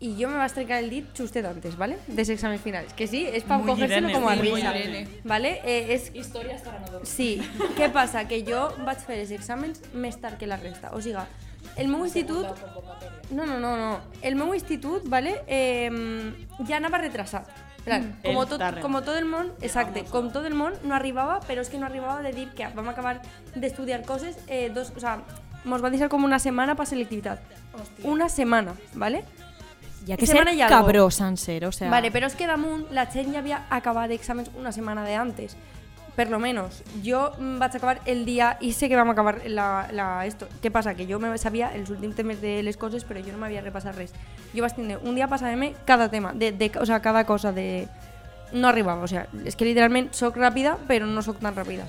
i 0.00 0.10
jo 0.18 0.28
me 0.28 0.36
vaig 0.36 0.52
trencar 0.52 0.80
el 0.82 0.90
dit 0.90 1.06
justet 1.16 1.44
antes, 1.46 1.76
¿vale? 1.78 1.96
De 2.08 2.22
exàmens 2.22 2.60
finals. 2.60 2.92
Que 2.92 3.06
sí, 3.06 3.26
per 3.46 3.58
Muy 3.58 3.68
cogérselo 3.70 4.08
Irene, 4.08 4.12
com 4.12 4.28
a 4.28 4.34
risa. 4.34 4.72
Irene. 4.76 5.08
¿Vale? 5.24 5.60
Eh, 5.64 5.94
és... 5.94 6.10
Historias 6.14 6.60
para 6.62 6.80
no 6.80 6.86
dormir. 6.90 7.06
Sí, 7.08 7.40
què 7.76 7.90
passa? 7.92 8.26
Que 8.28 8.42
jo 8.44 8.68
vaig 8.84 8.98
fer 9.06 9.20
els 9.20 9.30
exàmens 9.30 9.80
més 9.94 10.16
tard 10.20 10.36
que 10.38 10.46
la 10.46 10.56
resta. 10.56 10.90
O 10.92 11.00
sigui, 11.00 11.20
el 11.76 11.88
meu 11.88 12.04
institut... 12.04 12.46
No, 13.30 13.46
no, 13.46 13.58
no, 13.58 13.76
no. 13.76 14.00
El 14.22 14.36
meu 14.36 14.52
institut, 14.54 15.08
¿vale? 15.08 15.42
Eh, 15.46 15.90
ja 16.68 16.76
anava 16.76 17.00
retrasat. 17.00 17.48
Plan, 17.84 18.14
com, 18.22 18.30
Ell 18.32 18.46
tot, 18.48 18.62
com 18.80 18.96
tot 19.04 19.16
el 19.18 19.26
món, 19.28 19.50
exacte, 19.60 20.06
com 20.08 20.30
tot 20.32 20.46
el 20.48 20.54
món 20.56 20.76
no 20.88 20.94
arribava, 20.96 21.36
però 21.44 21.60
és 21.60 21.68
que 21.68 21.76
no 21.76 21.84
arribava 21.84 22.22
de 22.24 22.32
dir 22.32 22.46
que 22.56 22.70
vam 22.72 22.88
acabar 22.88 23.18
d'estudiar 23.52 24.00
coses 24.08 24.38
eh, 24.48 24.70
dos, 24.72 24.88
o 24.96 25.02
sea, 25.02 25.18
mos 25.68 25.84
va 25.84 25.90
deixar 25.92 26.08
com 26.08 26.24
una 26.24 26.38
setmana 26.40 26.78
per 26.78 26.86
selectivitat. 26.88 27.44
Una 28.08 28.30
setmana, 28.32 28.72
¿vale? 28.94 29.24
Ya 30.06 30.16
que 30.16 30.26
semana 30.26 30.52
ser 30.52 30.68
cabró, 30.68 31.10
Sanser, 31.10 31.64
o 31.64 31.72
sea... 31.72 31.90
Vale, 31.90 32.10
però 32.12 32.28
és 32.28 32.36
que 32.36 32.48
damunt 32.48 32.86
la 32.92 33.06
gent 33.12 33.32
ja 33.32 33.40
havia 33.40 33.62
acabat 33.72 34.12
exàmens 34.12 34.50
una 34.56 34.72
setmana 34.72 35.04
de 35.04 35.16
antes. 35.16 35.56
Per 36.14 36.30
lo 36.30 36.38
menos. 36.38 36.82
Jo 37.02 37.32
mm, 37.38 37.58
vaig 37.58 37.74
acabar 37.74 38.00
el 38.06 38.24
dia 38.24 38.54
i 38.62 38.70
sé 38.72 38.88
que 38.88 38.96
vam 38.96 39.10
acabar 39.10 39.40
la, 39.50 39.88
la 39.90 40.26
esto. 40.26 40.46
Què 40.62 40.70
passa? 40.70 40.94
Que 40.94 41.08
jo 41.10 41.18
me 41.18 41.32
sabia 41.38 41.72
els 41.74 41.90
últims 41.90 42.14
temes 42.14 42.40
de 42.40 42.60
les 42.62 42.78
coses, 42.78 43.04
però 43.04 43.22
jo 43.24 43.34
no 43.34 43.40
m'havia 43.42 43.64
repassat 43.64 43.98
res. 43.98 44.14
Jo 44.54 44.62
vaig 44.62 44.76
tindre 44.78 45.00
un 45.02 45.18
dia 45.18 45.26
passant-me 45.28 45.72
cada 45.84 46.08
tema, 46.12 46.32
de, 46.32 46.52
de, 46.52 46.70
o 46.78 46.86
sea, 46.86 47.00
cada 47.02 47.24
cosa 47.26 47.52
de... 47.52 47.88
No 48.54 48.68
arribava, 48.68 49.02
o 49.02 49.10
sea, 49.10 49.26
és 49.42 49.56
que 49.58 49.66
literalment 49.66 50.12
sóc 50.14 50.36
ràpida, 50.38 50.76
però 50.86 51.08
no 51.10 51.24
sóc 51.26 51.40
tan 51.42 51.56
ràpida. 51.56 51.88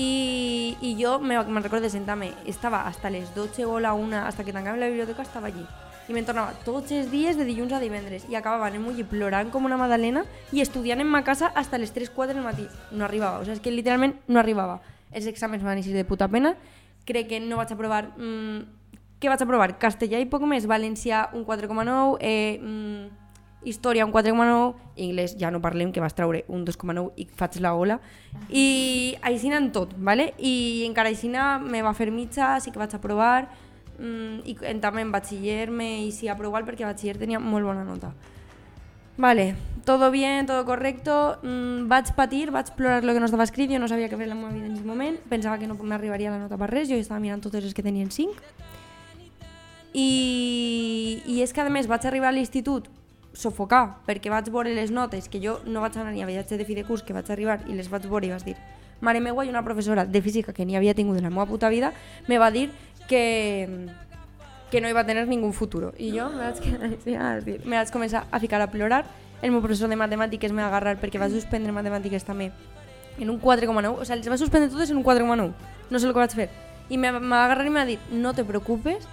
I, 0.00 0.78
i 0.80 0.94
jo 0.96 1.18
me, 1.20 1.36
me 1.44 1.60
recordo 1.60 1.84
de 1.84 1.90
sentar-me, 1.92 2.30
estava 2.48 2.86
hasta 2.88 3.10
les 3.10 3.34
12 3.34 3.66
o 3.66 3.80
la 3.84 3.92
1, 3.92 4.22
hasta 4.24 4.46
que 4.46 4.54
tancàvem 4.56 4.80
la 4.80 4.88
biblioteca, 4.88 5.26
estava 5.26 5.50
allí. 5.50 5.66
I 6.10 6.14
me'n 6.14 6.26
tornava 6.26 6.56
tots 6.66 6.90
els 6.90 7.06
dies 7.12 7.36
de 7.38 7.44
dilluns 7.46 7.70
a 7.70 7.78
divendres 7.78 8.24
i 8.26 8.34
acabava 8.34 8.66
en 8.74 8.82
mulli 8.82 9.04
plorant 9.06 9.52
com 9.54 9.68
una 9.68 9.76
madalena 9.78 10.24
i 10.50 10.58
estudiant 10.58 10.98
en 10.98 11.06
ma 11.06 11.22
casa 11.22 11.52
hasta 11.54 11.78
les 11.78 11.94
3-4 11.94 12.34
del 12.34 12.42
matí. 12.42 12.66
No 12.90 13.06
arribava, 13.06 13.38
o 13.38 13.44
sigui, 13.44 13.54
és 13.54 13.62
que 13.62 13.70
literalment 13.70 14.16
no 14.26 14.40
arribava. 14.42 14.80
Els 15.14 15.28
exàmens 15.30 15.62
van 15.62 15.78
eixir 15.78 15.94
de 15.94 16.02
puta 16.04 16.26
pena, 16.26 16.56
crec 17.06 17.30
que 17.30 17.40
no 17.44 17.62
vaig 17.62 17.70
aprovar... 17.76 18.08
Mm, 18.18 18.66
què 19.20 19.28
vaig 19.28 19.42
aprovar? 19.44 19.70
Castellà 19.78 20.18
i 20.18 20.26
poc 20.26 20.42
més, 20.48 20.66
valencià 20.66 21.28
un 21.36 21.46
4,9, 21.46 22.18
eh, 22.24 22.58
mm, 22.58 23.70
història 23.70 24.06
un 24.08 24.10
4,9, 24.10 24.74
anglès 24.98 25.38
ja 25.38 25.50
no 25.54 25.62
parlem, 25.62 25.92
que 25.92 26.02
vas 26.02 26.16
treure 26.16 26.42
un 26.48 26.64
2,9 26.66 27.12
i 27.20 27.28
faig 27.38 27.60
la 27.62 27.76
ola. 27.76 28.00
I 28.48 29.16
aixina 29.22 29.62
en 29.62 29.70
tot, 29.76 29.94
¿vale? 29.94 30.32
I 30.38 30.86
encara 30.88 31.12
aixina 31.12 31.58
me 31.60 31.84
va 31.86 31.94
fer 31.94 32.10
mitja, 32.10 32.56
sí 32.58 32.72
que 32.72 32.82
vaig 32.82 32.96
aprovar, 32.96 33.46
mm, 34.00 34.42
i 34.48 34.56
en, 34.72 34.80
també 34.82 35.04
en 35.04 35.12
batxiller 35.12 35.70
me 35.70 36.06
hice 36.06 36.30
aprovar 36.32 36.64
perquè 36.66 36.88
batxiller 36.88 37.18
tenia 37.20 37.40
molt 37.40 37.68
bona 37.68 37.84
nota. 37.84 38.14
Vale, 39.20 39.54
todo 39.84 40.10
bien, 40.10 40.46
todo 40.46 40.64
correcto. 40.64 41.38
Mm, 41.42 41.88
vaig 41.88 42.14
patir, 42.16 42.50
vaig 42.50 42.72
plorar 42.76 43.04
lo 43.04 43.12
que 43.12 43.20
no 43.20 43.26
estava 43.28 43.44
escrit, 43.44 43.70
jo 43.70 43.78
no 43.78 43.88
sabia 43.88 44.08
què 44.08 44.16
fer 44.16 44.30
la 44.30 44.38
meva 44.38 44.48
vida 44.54 44.64
en 44.64 44.72
aquest 44.72 44.88
moment, 44.88 45.18
pensava 45.28 45.58
que 45.60 45.68
no 45.68 45.76
m'arribaria 45.76 46.32
la 46.32 46.40
nota 46.40 46.56
per 46.56 46.70
res, 46.70 46.88
jo 46.88 46.96
estava 46.96 47.20
mirant 47.20 47.44
totes 47.44 47.64
les 47.64 47.76
que 47.76 47.84
tenien 47.84 48.08
5. 48.10 48.32
I, 49.92 51.20
I 51.26 51.42
és 51.44 51.52
que 51.52 51.60
a 51.60 51.68
més 51.68 51.90
vaig 51.90 52.06
arribar 52.08 52.30
a 52.30 52.36
l'institut 52.36 52.88
sofocar, 53.36 54.00
perquè 54.06 54.32
vaig 54.32 54.48
veure 54.48 54.72
les 54.74 54.90
notes, 54.90 55.28
que 55.28 55.42
jo 55.42 55.60
no 55.66 55.84
vaig 55.84 55.98
anar 55.98 56.14
ni 56.14 56.22
a 56.24 56.30
viatge 56.30 56.56
de 56.56 56.64
fi 56.64 56.78
de 56.78 56.86
curs, 56.88 57.04
que 57.04 57.12
vaig 57.12 57.28
arribar 57.28 57.60
i 57.68 57.76
les 57.76 57.92
vaig 57.92 58.08
veure 58.08 58.26
i 58.26 58.32
vaig 58.32 58.46
dir 58.54 58.56
mare 59.00 59.20
meua 59.20 59.44
i 59.44 59.48
una 59.48 59.64
professora 59.64 60.04
de 60.04 60.22
física 60.22 60.52
que 60.52 60.64
ni 60.66 60.76
havia 60.76 60.94
tingut 60.94 61.16
en 61.16 61.24
la 61.24 61.30
meva 61.30 61.46
puta 61.46 61.68
vida 61.68 61.92
me 62.28 62.38
va 62.38 62.50
dir 62.50 62.70
que, 63.10 63.88
que 64.70 64.80
no 64.80 64.88
iba 64.88 65.00
a 65.02 65.06
tener 65.06 65.26
ningún 65.26 65.52
futuro. 65.52 65.92
I 65.98 66.12
jo 66.14 66.28
me 66.30 66.44
vaig, 66.46 66.60
quedar- 66.62 66.94
sí, 67.02 67.58
me 67.66 67.76
vaig 67.76 67.90
començar 67.90 68.24
a 68.30 68.38
ficar 68.38 68.60
a 68.62 68.70
plorar. 68.70 69.04
El 69.42 69.50
meu 69.50 69.60
professor 69.64 69.88
de 69.90 69.96
matemàtiques 69.96 70.52
me 70.52 70.62
va 70.62 70.68
agarrar 70.68 70.98
perquè 71.00 71.18
va 71.18 71.28
suspendre 71.32 71.72
matemàtiques 71.72 72.22
també 72.24 72.52
en 73.18 73.30
un 73.32 73.40
4,9. 73.40 73.98
O 73.98 74.04
sigui, 74.04 74.20
les 74.22 74.30
va 74.30 74.38
suspendre 74.38 74.70
totes 74.70 74.90
en 74.92 74.98
un 75.00 75.04
4,9. 75.04 75.50
No 75.90 75.98
sé 75.98 76.06
el 76.06 76.12
que 76.14 76.20
vaig 76.22 76.34
fer. 76.36 76.48
I 76.90 76.98
me, 76.98 77.10
me 77.12 77.34
va 77.34 77.44
agarrar 77.46 77.66
i 77.66 77.70
me 77.70 77.80
va 77.80 77.86
dir, 77.88 77.98
no 78.12 78.34
te 78.34 78.44
preocupes, 78.44 79.08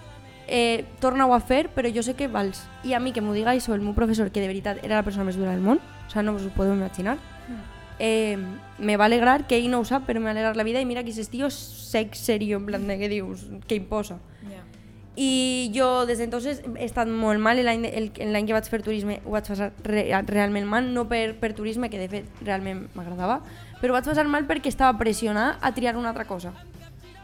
eh, 0.48 0.86
torna-ho 1.00 1.34
a 1.34 1.40
fer, 1.40 1.70
però 1.74 1.90
jo 1.94 2.04
sé 2.04 2.14
que 2.14 2.28
vals. 2.28 2.62
I 2.84 2.94
a 2.94 3.00
mi 3.00 3.12
que 3.14 3.22
m'ho 3.22 3.34
diga 3.34 3.52
això 3.56 3.74
el 3.74 3.82
meu 3.82 3.94
professor, 3.98 4.30
que 4.32 4.42
de 4.42 4.48
veritat 4.52 4.84
era 4.84 4.96
la 5.00 5.04
persona 5.04 5.24
més 5.26 5.38
dura 5.38 5.52
del 5.52 5.62
món, 5.62 5.80
o 5.80 6.10
sigui, 6.12 6.26
no 6.26 6.36
us 6.38 6.46
ho 6.46 6.54
podeu 6.56 6.74
imaginar, 6.74 7.18
eh, 8.00 8.38
me 8.80 8.98
va 8.98 9.06
alegrar, 9.06 9.48
que 9.48 9.58
ell 9.58 9.70
no 9.72 9.80
ho 9.80 9.86
sap, 9.86 10.06
però 10.08 10.20
me 10.20 10.30
va 10.30 10.36
alegrar 10.36 10.56
la 10.58 10.64
vida, 10.64 10.82
i 10.82 10.86
mira 10.86 11.04
que 11.04 11.12
aquest 11.12 11.32
tio 11.32 11.50
sec, 11.50 12.16
serio, 12.16 12.58
en 12.58 12.66
plan 12.66 12.88
de 12.88 12.98
què 13.00 13.10
dius, 13.10 13.48
que 13.68 13.76
imposa. 13.76 14.20
I 15.18 15.72
jo 15.74 16.06
des 16.06 16.20
d'entonces 16.22 16.60
he 16.78 16.86
estat 16.86 17.10
molt 17.10 17.42
mal, 17.42 17.58
l'any 17.58 18.46
que 18.46 18.54
vaig 18.54 18.68
fer 18.70 18.84
turisme 18.86 19.16
ho 19.26 19.32
vaig 19.34 19.48
passar 19.50 19.72
re, 19.82 20.04
realment 20.30 20.68
mal, 20.70 20.92
no 20.94 21.08
per, 21.10 21.34
per 21.42 21.56
turisme, 21.58 21.90
que 21.90 21.98
de 21.98 22.06
fet 22.12 22.44
realment 22.46 22.84
m'agradava, 22.94 23.40
però 23.82 23.96
ho 23.96 23.98
vaig 23.98 24.06
passar 24.06 24.28
mal 24.30 24.46
perquè 24.46 24.70
estava 24.70 24.94
pressionada 25.00 25.58
a 25.58 25.74
triar 25.74 25.96
una 25.98 26.14
altra 26.14 26.28
cosa. 26.30 26.54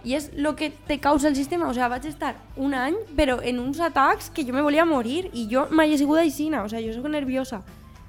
I 0.04 0.18
és 0.18 0.32
el 0.34 0.50
que 0.58 0.72
te 0.88 0.98
causa 1.00 1.30
el 1.30 1.38
sistema, 1.38 1.70
o 1.70 1.74
sigui, 1.78 1.86
vaig 1.94 2.10
estar 2.10 2.34
un 2.58 2.74
any, 2.74 2.98
però 3.16 3.38
en 3.46 3.62
uns 3.62 3.78
atacs 3.80 4.32
que 4.34 4.44
jo 4.44 4.58
me 4.58 4.66
volia 4.66 4.90
morir, 4.90 5.30
i 5.32 5.46
jo 5.52 5.68
mai 5.70 5.94
he 5.94 6.02
sigut 6.02 6.18
aixina, 6.20 6.66
o 6.66 6.74
sigui, 6.74 6.90
jo 6.90 6.98
soc 6.98 7.06
nerviosa, 7.14 7.62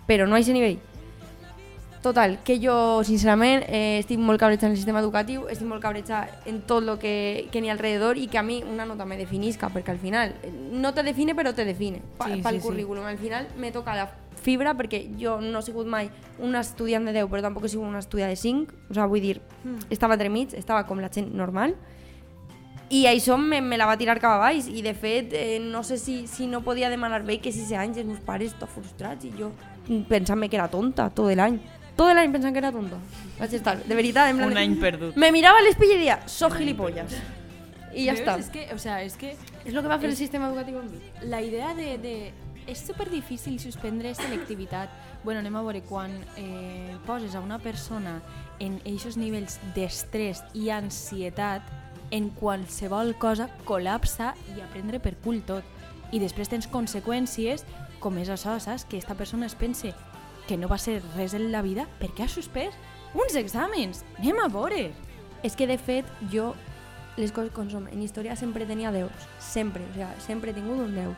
però 0.09 0.25
no 0.25 0.35
a 0.35 0.41
aquest 0.41 0.57
nivell. 0.57 0.81
Total, 2.05 2.43
que 2.45 2.59
jo, 2.61 3.01
sincerament, 3.01 3.63
eh, 3.65 3.97
estic 4.03 4.19
molt 4.21 4.37
cabreja 4.37 4.67
en 4.67 4.75
el 4.75 4.77
sistema 4.77 5.01
educatiu, 5.01 5.47
estic 5.49 5.65
molt 5.65 5.81
cabreja 5.81 6.19
en 6.45 6.59
tot 6.69 6.85
el 6.85 6.99
que, 7.01 7.47
que 7.49 7.63
n'hi 7.65 7.71
ha 7.71 7.73
alrededor 7.73 8.19
i 8.21 8.27
que 8.29 8.37
a 8.37 8.43
mi 8.45 8.59
una 8.61 8.85
nota 8.85 9.07
me 9.09 9.17
definisca, 9.17 9.71
perquè 9.73 9.95
al 9.95 10.03
final 10.03 10.35
eh, 10.45 10.51
no 10.53 10.93
te 10.93 11.01
define, 11.03 11.33
però 11.33 11.55
te 11.57 11.65
define 11.65 12.03
pa, 12.19 12.29
Sí, 12.29 12.43
pel 12.45 12.59
sí, 12.59 12.61
sí. 12.61 12.67
currículum. 12.67 13.07
Al 13.09 13.17
final 13.17 13.49
me 13.57 13.73
toca 13.73 13.97
la 13.97 14.05
fibra 14.37 14.75
perquè 14.77 15.01
jo 15.17 15.39
no 15.41 15.63
he 15.63 15.65
sigut 15.65 15.89
mai 15.89 16.11
una 16.45 16.61
estudiant 16.61 17.09
de 17.09 17.15
10, 17.17 17.31
però 17.33 17.41
tampoc 17.41 17.65
he 17.65 17.73
sigut 17.73 17.89
una 17.89 18.05
estudiant 18.05 18.29
de 18.29 18.37
5. 18.37 18.77
O 18.91 18.93
sigui, 18.93 19.09
vull 19.15 19.25
dir, 19.25 19.41
estava 19.89 20.21
entremig, 20.21 20.53
estava 20.61 20.85
com 20.85 21.01
la 21.01 21.09
gent 21.09 21.33
normal, 21.33 21.73
i 22.93 23.07
això 23.09 23.39
me, 23.41 23.63
me 23.65 23.79
la 23.81 23.87
va 23.89 23.97
tirar 23.97 24.19
cap 24.21 24.37
a 24.37 24.43
baix 24.43 24.69
i 24.69 24.83
de 24.85 24.93
fet 24.93 25.33
eh, 25.33 25.57
no 25.59 25.81
sé 25.83 25.97
si, 25.97 26.27
si 26.29 26.47
no 26.47 26.61
podia 26.61 26.91
demanar 26.93 27.23
bé 27.25 27.39
que 27.41 27.51
6 27.51 27.73
anys 27.81 27.97
els 28.03 28.07
meus 28.07 28.21
pares 28.21 28.53
tot 28.61 28.69
frustrats 28.69 29.25
i 29.25 29.33
jo 29.39 29.49
pensant 30.09 30.45
que 30.45 30.57
era 30.61 30.69
tonta 30.69 31.09
tot 31.09 31.33
l'any 31.33 31.57
tot 31.97 32.15
l'any 32.15 32.33
pensant 32.33 32.53
que 32.55 32.63
era 32.63 32.73
tonta 32.73 32.99
vaig 33.39 33.55
estar, 33.55 33.79
de 33.85 33.95
veritat 33.95 34.31
en 34.31 34.39
plan 34.39 34.51
Un 34.53 34.59
any 34.59 34.77
perdut. 34.81 35.17
me 35.17 35.31
mirava 35.33 35.59
a 35.59 35.67
l'espill 35.67 35.97
i 35.97 35.99
dia 36.03 36.21
soc 36.27 36.57
gilipollas 36.59 37.15
i 37.95 38.07
ja 38.07 38.13
¿Ves? 38.15 38.23
està 38.23 38.39
Es 38.39 38.51
que, 38.51 38.69
o 38.75 38.79
sea, 38.79 39.03
es 39.03 39.15
que 39.17 39.37
és 39.65 39.75
el 39.75 39.81
que 39.81 39.89
va 39.89 39.99
fer 39.99 40.11
el 40.11 40.17
sistema 40.17 40.49
educatiu 40.49 40.81
amb 40.81 40.91
mi 40.91 41.29
la 41.31 41.43
idea 41.43 41.75
de... 41.75 41.99
de 41.99 42.17
és 42.67 42.81
super 42.81 43.11
difícil 43.11 43.59
suspendre 43.61 44.15
selectivitat. 44.17 44.89
Bueno, 45.23 45.43
anem 45.43 45.57
a 45.57 45.61
veure, 45.61 45.83
quan 45.85 46.15
eh, 46.41 46.97
poses 47.05 47.35
a 47.35 47.43
una 47.45 47.59
persona 47.61 48.23
en 48.59 48.79
aquests 48.89 49.19
nivells 49.21 49.59
d'estrès 49.77 50.41
i 50.57 50.71
ansietat, 50.73 51.61
en 52.11 52.31
qualsevol 52.31 53.13
cosa 53.21 53.51
col·lapsa 53.69 54.33
i 54.57 54.63
a 54.65 54.69
prendre 54.73 54.97
per 54.97 55.13
cul 55.21 55.43
tot. 55.45 55.61
I 56.09 56.23
després 56.25 56.49
tens 56.49 56.65
conseqüències 56.73 57.67
com 58.01 58.17
és 58.17 58.33
això, 58.33 58.57
saps? 58.57 58.87
Que 58.89 58.97
esta 58.97 59.13
persona 59.13 59.45
es 59.45 59.55
pense 59.55 59.93
que 60.49 60.57
no 60.57 60.69
va 60.69 60.79
ser 60.79 61.01
res 61.17 61.35
en 61.35 61.51
la 61.53 61.63
vida 61.63 61.89
perquè 62.01 62.25
ha 62.25 62.29
suspès 62.29 62.75
uns 63.15 63.37
exàmens. 63.39 64.05
Anem 64.19 64.41
a 64.43 64.49
veure. 64.49 64.93
és 65.45 65.53
que 65.57 65.67
de 65.67 65.77
fet 65.77 66.07
jo 66.33 66.55
les 67.19 67.31
coses 67.31 67.53
com 67.53 67.69
som 67.69 67.85
en 67.87 68.01
història 68.01 68.35
sempre 68.35 68.65
tenia 68.65 68.91
10 68.91 69.11
sempre, 69.39 69.85
o 69.91 69.95
sea, 69.95 70.09
sempre 70.19 70.51
he 70.51 70.55
tingut 70.55 70.81
un 70.81 70.95
10 70.95 71.13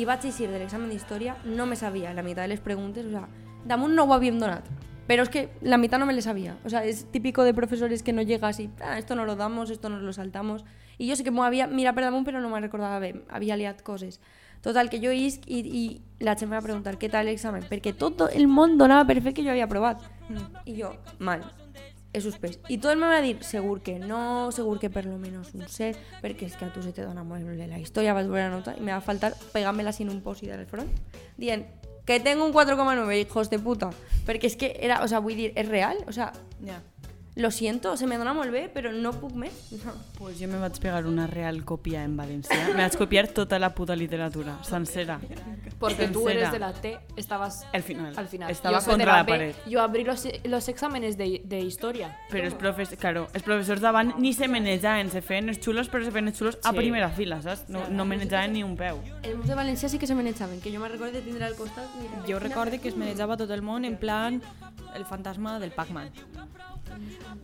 i 0.00 0.06
vaig 0.08 0.24
eixir 0.24 0.48
de 0.48 0.58
l'examen 0.58 0.88
d'història 0.88 1.36
no 1.44 1.66
me 1.66 1.76
sabia 1.76 2.14
la 2.14 2.24
meitat 2.24 2.48
de 2.48 2.54
les 2.54 2.64
preguntes 2.64 3.04
o 3.04 3.10
sea, 3.10 3.28
damunt 3.68 3.92
no 3.92 4.04
ho 4.08 4.14
havíem 4.14 4.40
donat 4.40 4.64
pero 5.06 5.22
es 5.22 5.28
que 5.28 5.50
la 5.60 5.78
mitad 5.78 5.98
no 5.98 6.06
me 6.06 6.12
le 6.12 6.22
sabía. 6.22 6.56
O 6.64 6.68
sea, 6.68 6.84
es 6.84 7.10
típico 7.12 7.44
de 7.44 7.54
profesores 7.54 8.02
que 8.02 8.12
no 8.12 8.22
llegas 8.22 8.58
y, 8.58 8.70
ah, 8.80 8.98
esto 8.98 9.14
no 9.14 9.24
lo 9.24 9.36
damos, 9.36 9.70
esto 9.70 9.88
nos 9.88 10.02
lo 10.02 10.12
saltamos. 10.12 10.64
Y 10.98 11.06
yo 11.06 11.14
sé 11.14 11.22
que 11.22 11.30
m'ho 11.30 11.44
havia 11.44 11.66
mirat 11.68 11.94
per 11.94 12.04
damunt, 12.04 12.26
però 12.26 12.40
no 12.40 12.50
me'n 12.50 12.64
recordava 12.64 12.98
bé. 12.98 13.12
Havia 13.28 13.56
liat 13.56 13.82
coses. 13.86 14.18
Total, 14.64 14.90
que 14.90 15.00
jo 15.02 15.12
isc 15.12 15.44
i, 15.46 15.60
i 15.60 16.24
la 16.24 16.36
gent 16.38 16.50
va 16.52 16.62
preguntar 16.64 16.96
què 16.98 17.10
tal 17.12 17.28
l'examen, 17.28 17.66
perquè 17.68 17.94
tot 17.96 18.24
el 18.30 18.48
món 18.48 18.78
donava 18.80 19.06
per 19.08 19.20
fet 19.22 19.36
que 19.36 19.44
jo 19.44 19.52
havia 19.52 19.68
aprovat. 19.68 20.02
I 20.66 20.74
jo, 20.80 20.90
mal, 21.18 21.44
he 22.12 22.20
suspès. 22.24 22.58
I 22.72 22.78
tot 22.82 22.98
me 22.98 23.10
va 23.10 23.20
dir, 23.22 23.36
segur 23.44 23.80
que 23.84 23.98
no, 24.00 24.50
segur 24.52 24.78
que 24.80 24.90
per 24.90 25.04
lo 25.06 25.18
menos 25.22 25.52
un 25.54 25.66
7, 25.68 26.20
perquè 26.22 26.48
és 26.48 26.56
que 26.56 26.66
a 26.66 26.72
tu 26.72 26.82
se 26.82 26.94
te 26.96 27.04
dona 27.04 27.24
molt 27.24 27.46
bé 27.46 27.68
la 27.68 27.78
història, 27.78 28.16
vas 28.16 28.26
veure 28.26 28.48
la 28.48 28.54
nota, 28.56 28.74
i 28.76 28.82
me 28.82 28.94
va 28.94 29.02
faltar 29.04 29.34
pegar-me-la 29.52 29.92
sin 29.92 30.10
un 30.10 30.22
posi 30.24 30.48
del 30.48 30.66
front, 30.66 30.90
dient 31.36 31.66
que 32.06 32.20
tengo 32.20 32.46
un 32.46 32.52
4,9, 32.54 33.20
hijos 33.20 33.50
de 33.50 33.58
puta. 33.58 33.90
Perquè 34.26 34.46
és 34.46 34.54
que 34.56 34.76
era, 34.78 35.02
o 35.02 35.08
sea, 35.10 35.18
vull 35.20 35.34
dir, 35.34 35.50
és 35.58 35.68
real, 35.68 35.98
o 36.06 36.14
sea, 36.14 36.32
Ja. 36.64 36.80
Lo 37.36 37.50
siento, 37.50 37.98
se 37.98 38.06
me 38.06 38.16
dona 38.16 38.32
molt 38.32 38.50
bé, 38.50 38.62
però 38.72 38.88
no 38.96 39.10
puc 39.12 39.34
més. 39.36 39.52
No. 39.84 39.92
Pues 40.16 40.38
jo 40.40 40.48
me 40.48 40.56
vaig 40.56 40.78
pegar 40.80 41.02
una 41.04 41.26
real 41.28 41.58
còpia 41.68 42.02
en 42.02 42.14
valencià. 42.16 42.56
Me 42.72 42.80
vaig 42.80 42.96
copiar 42.96 43.28
tota 43.28 43.58
la 43.58 43.74
puta 43.74 43.94
literatura, 43.94 44.54
sencera. 44.64 45.18
Porque 45.78 46.08
tú 46.08 46.28
eres 46.30 46.50
de 46.50 46.58
la 46.58 46.72
T, 46.72 46.94
estabas 47.16 47.66
Al 47.74 47.82
final. 47.82 48.14
al 48.16 48.26
final. 48.28 48.50
Estaba 48.50 48.78
Yo 48.80 48.86
contra 48.86 49.16
la 49.18 49.22
B, 49.24 49.28
pared. 49.32 49.54
Yo 49.68 49.82
abrí 49.82 50.02
los, 50.04 50.26
los 50.44 50.68
exámenes 50.70 51.18
de, 51.18 51.42
de 51.44 51.60
historia. 51.60 52.16
Però 52.30 52.46
els, 52.48 52.54
profes, 52.54 52.96
claro, 52.96 53.28
els 53.34 53.42
professors 53.44 53.82
davant 53.84 54.14
ni 54.16 54.32
se 54.32 54.48
manejaven, 54.48 55.10
se 55.12 55.20
feien 55.20 55.50
els 55.52 55.60
xulos, 55.60 55.90
però 55.92 56.04
se 56.08 56.10
feien 56.10 56.28
els 56.32 56.38
xulos 56.40 56.56
a 56.64 56.70
Sí. 56.72 56.76
primera 56.78 57.10
fila, 57.10 57.42
saps? 57.42 57.68
No, 57.68 57.84
no 57.90 58.06
manejaven 58.08 58.54
ni 58.54 58.62
un 58.64 58.76
peu. 58.80 58.96
Meus 59.22 59.46
de 59.46 59.54
València 59.54 59.90
sí 59.92 59.98
que 59.98 60.06
se 60.06 60.14
me 60.14 60.22
n'echaven, 60.24 60.62
que 60.62 60.72
jo 60.72 60.80
me 60.80 60.88
recordo 60.88 61.12
de 61.12 61.20
tindre 61.20 61.44
al 61.44 61.54
costat... 61.54 61.84
Mira, 62.00 62.24
Jo 62.26 62.38
recorde 62.40 62.80
que 62.80 62.88
es 62.88 62.96
manejava 62.96 63.36
tot 63.36 63.50
el 63.50 63.60
món 63.60 63.84
en 63.84 63.98
plan 64.00 64.40
el 64.94 65.04
fantasma 65.04 65.58
del 65.60 65.72
Pac-Man. 65.76 66.08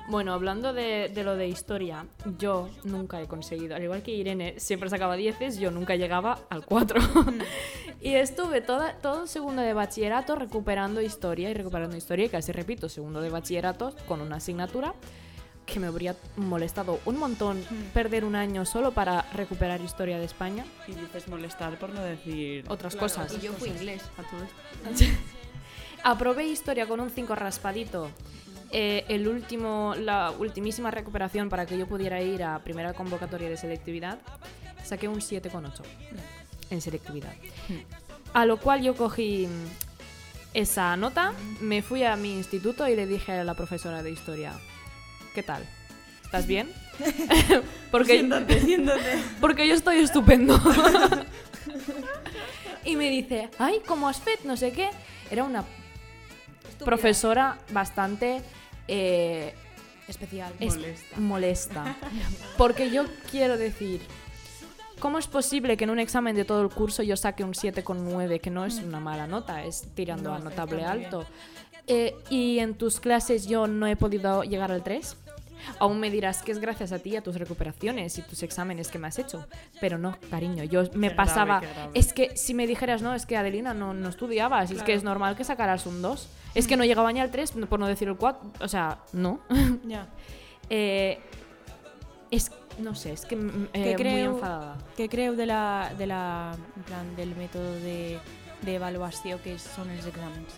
Bueno, 0.08 0.34
hablando 0.34 0.72
de, 0.72 1.10
de 1.14 1.24
lo 1.24 1.36
de 1.36 1.48
historia, 1.48 2.06
yo 2.38 2.68
nunca 2.84 3.20
he 3.20 3.26
conseguido, 3.26 3.76
al 3.76 3.82
igual 3.82 4.02
que 4.02 4.10
Irene 4.10 4.58
siempre 4.58 4.90
sacaba 4.90 5.16
10, 5.16 5.58
yo 5.58 5.70
nunca 5.70 5.96
llegaba 5.96 6.40
al 6.50 6.64
4. 6.64 7.00
y 8.00 8.14
estuve 8.14 8.60
toda, 8.60 8.94
todo 8.98 9.22
el 9.22 9.28
segundo 9.28 9.62
de 9.62 9.72
bachillerato 9.72 10.36
recuperando 10.36 11.00
historia 11.00 11.50
y 11.50 11.54
recuperando 11.54 11.96
historia, 11.96 12.26
y 12.26 12.28
casi 12.28 12.52
repito, 12.52 12.88
segundo 12.88 13.20
de 13.20 13.30
bachillerato 13.30 13.94
con 14.06 14.20
una 14.20 14.36
asignatura 14.36 14.94
que 15.66 15.80
me 15.80 15.86
habría 15.86 16.16
molestado 16.36 17.00
un 17.04 17.18
montón 17.18 17.64
perder 17.94 18.24
un 18.24 18.34
año 18.34 18.64
solo 18.64 18.92
para 18.92 19.22
recuperar 19.32 19.80
historia 19.80 20.18
de 20.18 20.24
España. 20.24 20.64
Y 20.86 20.92
dices 20.92 21.28
molestar 21.28 21.78
por 21.78 21.90
no 21.90 22.02
decir... 22.02 22.64
Otras 22.68 22.96
cosas. 22.96 23.32
I 23.32 23.46
jo 23.46 23.54
fui 23.54 23.70
inglès, 23.70 24.02
a 24.18 24.22
tot 24.22 24.42
esto. 24.42 25.04
Aprobé 26.04 26.46
historia 26.46 26.86
con 26.86 27.00
un 27.00 27.10
5 27.10 27.34
raspadito. 27.34 28.10
Eh, 28.74 29.04
el 29.08 29.28
último, 29.28 29.94
la 29.98 30.30
ultimísima 30.30 30.90
recuperación 30.90 31.50
para 31.50 31.66
que 31.66 31.76
yo 31.76 31.86
pudiera 31.86 32.22
ir 32.22 32.42
a 32.42 32.58
primera 32.60 32.94
convocatoria 32.94 33.50
de 33.50 33.58
selectividad, 33.58 34.18
saqué 34.82 35.08
un 35.08 35.20
7,8 35.20 35.82
en 36.70 36.80
selectividad. 36.80 37.34
A 38.32 38.46
lo 38.46 38.56
cual 38.56 38.82
yo 38.82 38.96
cogí 38.96 39.46
esa 40.54 40.96
nota, 40.96 41.34
me 41.60 41.82
fui 41.82 42.04
a 42.04 42.16
mi 42.16 42.32
instituto 42.32 42.88
y 42.88 42.96
le 42.96 43.06
dije 43.06 43.32
a 43.32 43.44
la 43.44 43.54
profesora 43.54 44.02
de 44.02 44.10
historia, 44.10 44.54
¿qué 45.34 45.42
tal? 45.42 45.62
¿Estás 46.24 46.46
bien? 46.46 46.72
porque, 47.90 48.14
Siéntate, 48.14 48.60
siéntate. 48.60 49.18
porque 49.40 49.68
yo 49.68 49.74
estoy 49.74 49.98
estupendo. 49.98 50.58
y 52.86 52.96
me 52.96 53.10
dice, 53.10 53.50
ay, 53.58 53.82
¿cómo 53.86 54.08
has 54.08 54.18
fet? 54.18 54.44
No 54.44 54.56
sé 54.56 54.72
qué. 54.72 54.88
Era 55.30 55.44
una 55.44 55.62
profesora 56.84 57.58
bastante 57.70 58.42
eh, 58.94 59.54
Especial. 60.08 60.52
es- 60.60 60.74
Molesta. 60.76 61.16
molesta. 61.20 61.96
Porque 62.58 62.90
yo 62.90 63.04
quiero 63.30 63.56
decir, 63.56 64.02
¿cómo 64.98 65.18
es 65.18 65.26
posible 65.26 65.76
que 65.76 65.84
en 65.84 65.90
un 65.90 65.98
examen 65.98 66.36
de 66.36 66.44
todo 66.44 66.60
el 66.62 66.68
curso 66.68 67.02
yo 67.02 67.16
saque 67.16 67.42
un 67.44 67.54
7,9, 67.54 68.40
que 68.40 68.50
no 68.50 68.64
es 68.66 68.74
una 68.76 69.00
mala 69.00 69.26
nota, 69.26 69.64
es 69.64 69.82
tirando 69.94 70.30
No, 70.30 70.36
a 70.36 70.38
notable 70.40 70.84
alto? 70.84 71.24
Eh, 71.86 72.14
y 72.30 72.58
en 72.58 72.74
tus 72.74 73.00
clases 73.00 73.46
yo 73.46 73.66
no 73.66 73.86
he 73.86 73.96
podido 73.96 74.42
llegar 74.44 74.70
al 74.70 74.82
3. 74.84 75.16
Aún 75.78 76.00
me 76.00 76.10
dirás 76.10 76.42
que 76.42 76.52
es 76.52 76.58
gracias 76.58 76.92
a 76.92 76.98
ti 76.98 77.16
a 77.16 77.22
tus 77.22 77.36
recuperaciones 77.36 78.18
y 78.18 78.22
tus 78.22 78.42
exámenes 78.42 78.88
que 78.88 78.98
me 78.98 79.06
has 79.08 79.18
hecho. 79.18 79.46
Pero 79.80 79.98
no, 79.98 80.16
cariño, 80.30 80.64
yo 80.64 80.84
me 80.94 81.10
Qué 81.10 81.14
pasaba... 81.14 81.60
qué 81.60 81.66
grave. 81.66 81.90
Es 81.94 82.12
que 82.12 82.36
si 82.36 82.54
me 82.54 82.66
dijeras, 82.66 83.02
no, 83.02 83.14
es 83.14 83.26
que 83.26 83.36
Adelina 83.36 83.74
no, 83.74 83.94
no 83.94 84.08
estudiabas, 84.08 84.70
es 84.70 84.82
que 84.82 84.94
es 84.94 85.02
normal 85.02 85.36
que 85.36 85.44
sacaras 85.44 85.86
un 85.86 86.02
2. 86.02 86.28
Es 86.54 86.66
que 86.66 86.76
no 86.76 86.84
llegaba 86.84 87.12
ni 87.12 87.20
al 87.20 87.30
3, 87.30 87.52
por 87.68 87.78
no 87.80 87.86
decir 87.86 88.08
el 88.08 88.16
4. 88.16 88.52
O 88.60 88.68
sea, 88.68 88.98
no. 89.12 89.40
Ja. 89.88 90.06
Eh, 90.70 91.18
es, 92.30 92.50
no 92.78 92.94
sé, 92.94 93.12
es 93.12 93.26
que 93.26 93.36
mm, 93.36 93.68
eh, 93.74 93.82
Què 93.82 93.92
muy 93.92 93.96
creu, 93.96 94.34
enfadada. 94.36 94.76
què 94.96 95.08
creu 95.12 95.34
de 95.36 95.44
la, 95.46 95.92
de 95.98 96.06
la, 96.06 96.20
en 96.76 96.82
plan, 96.88 97.10
del 97.16 97.34
mètode 97.36 97.80
de 97.84 97.96
d'avaluació 98.62 99.40
que 99.42 99.58
són 99.58 99.90
els 99.90 100.06
exàmens? 100.06 100.56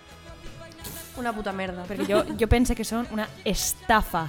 Una 1.18 1.32
puta 1.32 1.52
merda. 1.56 1.86
Perquè 1.88 2.06
jo, 2.06 2.20
jo 2.38 2.48
penso 2.52 2.76
que 2.76 2.84
són 2.84 3.08
una 3.14 3.26
estafa 3.44 4.26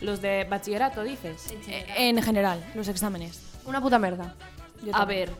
Los 0.00 0.20
de 0.20 0.46
bachillerato, 0.48 1.02
dices. 1.02 1.54
en 1.96 2.22
general, 2.22 2.64
los 2.74 2.88
exámenes. 2.88 3.40
Una 3.64 3.80
puta 3.80 3.98
merda. 3.98 4.34
A 4.92 5.04
ver, 5.04 5.30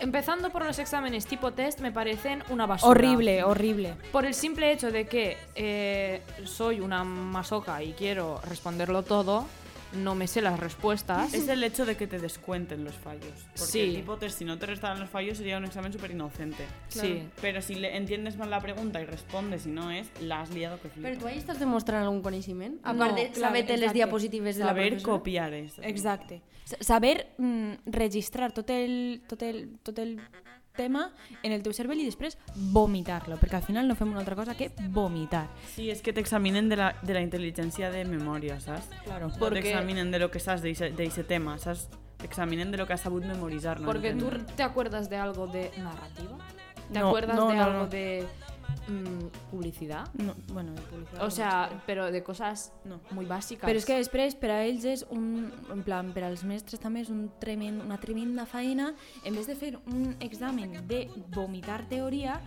empezando 0.00 0.50
por 0.50 0.64
los 0.64 0.78
exámenes 0.78 1.26
tipo 1.26 1.52
test, 1.52 1.80
me 1.80 1.92
parecen 1.92 2.42
una 2.50 2.66
basura. 2.66 2.90
Horrible, 2.90 3.44
horrible. 3.44 3.94
Por 4.10 4.26
el 4.26 4.34
simple 4.34 4.72
hecho 4.72 4.90
de 4.90 5.06
que 5.06 5.38
eh, 5.54 6.22
soy 6.44 6.80
una 6.80 7.04
masoca 7.04 7.82
y 7.82 7.92
quiero 7.92 8.40
responderlo 8.48 9.02
todo, 9.02 9.46
no 9.94 10.14
me 10.14 10.26
sé 10.26 10.40
las 10.42 10.58
respuestas. 10.58 11.32
Es 11.34 11.48
el 11.48 11.62
hecho 11.64 11.84
de 11.84 11.96
que 11.96 12.06
te 12.06 12.18
descuenten 12.18 12.84
los 12.84 12.94
fallos. 12.94 13.32
Porque 13.56 13.64
Sí. 13.72 13.80
el 13.80 13.94
tipo 13.96 14.16
test, 14.16 14.38
si 14.38 14.44
no 14.44 14.58
te 14.58 14.66
restaran 14.66 14.98
los 15.00 15.10
fallos, 15.10 15.38
sería 15.38 15.58
un 15.58 15.64
examen 15.64 15.92
súper 15.92 16.10
inocente. 16.10 16.64
Sí. 16.88 17.24
Pero 17.40 17.60
si 17.62 17.74
le 17.74 17.96
entiendes 17.96 18.36
mal 18.36 18.50
la 18.50 18.60
pregunta 18.60 19.00
y 19.00 19.04
respondes 19.04 19.66
y 19.66 19.70
no 19.70 19.90
es, 19.90 20.08
la 20.20 20.40
has 20.42 20.50
liado 20.50 20.80
que 20.80 20.88
flipas. 20.88 21.12
Però 21.12 21.18
tu 21.20 21.26
ahí 21.26 21.38
estàs 21.38 21.58
demostrant 21.58 22.02
algun 22.04 22.22
coneixement? 22.22 22.78
A 22.82 22.92
No, 22.92 22.98
part 23.06 23.16
de 23.16 23.30
clar, 23.30 23.52
les 23.52 23.92
diapositives 23.92 24.56
de 24.56 24.64
la 24.64 24.70
Saber 24.70 24.88
professora? 24.90 25.12
copiar 25.18 25.52
esto. 25.54 25.82
Exacte. 25.82 26.42
Saber 26.80 27.34
mm, 27.38 27.72
registrar 27.86 28.52
tot 28.52 28.70
el, 28.70 29.22
tot, 29.28 29.42
el, 29.42 29.78
tot 29.82 29.98
el 29.98 30.20
tema 30.76 31.12
en 31.42 31.52
el 31.52 31.62
teu 31.62 31.72
cervell 31.76 32.00
i 32.00 32.06
després 32.08 32.36
vomitar-lo, 32.72 33.36
perquè 33.40 33.58
al 33.60 33.64
final 33.66 33.88
no 33.88 33.94
fem 33.98 34.10
una 34.10 34.20
altra 34.20 34.36
cosa 34.36 34.54
que 34.56 34.70
vomitar. 34.88 35.46
Sí, 35.74 35.90
es 35.90 36.02
que 36.02 36.12
te 36.12 36.20
examinen 36.20 36.68
de 36.68 36.76
la, 36.76 36.96
de 37.02 37.14
la 37.14 37.20
inteligencia 37.20 37.90
de 37.90 38.04
memoria, 38.04 38.58
¿sabes? 38.60 38.88
Claro. 39.04 39.28
No 39.28 39.36
Porque- 39.38 39.60
te 39.60 39.70
examinen 39.70 40.10
de 40.10 40.18
lo 40.18 40.30
que 40.30 40.40
sabes 40.40 40.62
de 40.62 40.70
ese, 40.70 41.24
tema, 41.24 41.58
¿sabes? 41.58 41.88
Te 42.16 42.26
examinen 42.26 42.70
de 42.70 42.78
lo 42.78 42.86
que 42.86 42.92
has 42.94 43.00
sabido 43.00 43.26
memorizar, 43.26 43.80
¿no? 43.80 43.86
Porque 43.86 44.12
tú 44.14 44.30
te 44.56 44.62
acuerdas 44.62 45.10
de 45.10 45.16
algo 45.16 45.46
de 45.46 45.70
narrativa, 45.78 46.38
te 46.92 46.98
No, 46.98 47.08
acuerdas 47.08 47.36
no, 47.36 47.48
de 47.48 47.56
no, 47.56 47.62
algo 47.64 47.78
no. 47.84 47.86
de 47.88 48.26
publicidad, 49.50 50.12
No, 50.14 50.34
bueno, 50.52 50.72
de 50.72 50.80
publicitat. 50.82 51.22
o 51.22 51.30
sea, 51.30 51.82
pero 51.86 52.10
de 52.10 52.22
cosas 52.22 52.72
No. 52.84 53.00
muy 53.10 53.26
básicas. 53.26 53.68
Però 53.68 53.76
és 53.76 53.84
que 53.84 53.96
després, 53.96 54.34
per 54.34 54.50
a 54.50 54.64
ells 54.64 54.84
és 54.84 55.06
un... 55.10 55.52
En 55.70 55.82
plan, 55.82 56.12
per 56.12 56.24
als 56.24 56.44
mestres 56.44 56.80
també 56.80 57.00
és 57.02 57.10
un 57.10 57.30
tremend, 57.40 57.82
una 57.82 57.98
tremenda 57.98 58.46
feina. 58.46 58.94
En 59.24 59.34
vez 59.34 59.46
de 59.46 59.54
fer 59.56 59.78
un 59.86 60.16
examen 60.20 60.86
de 60.88 61.08
vomitar 61.34 61.84
teoria, 61.88 62.40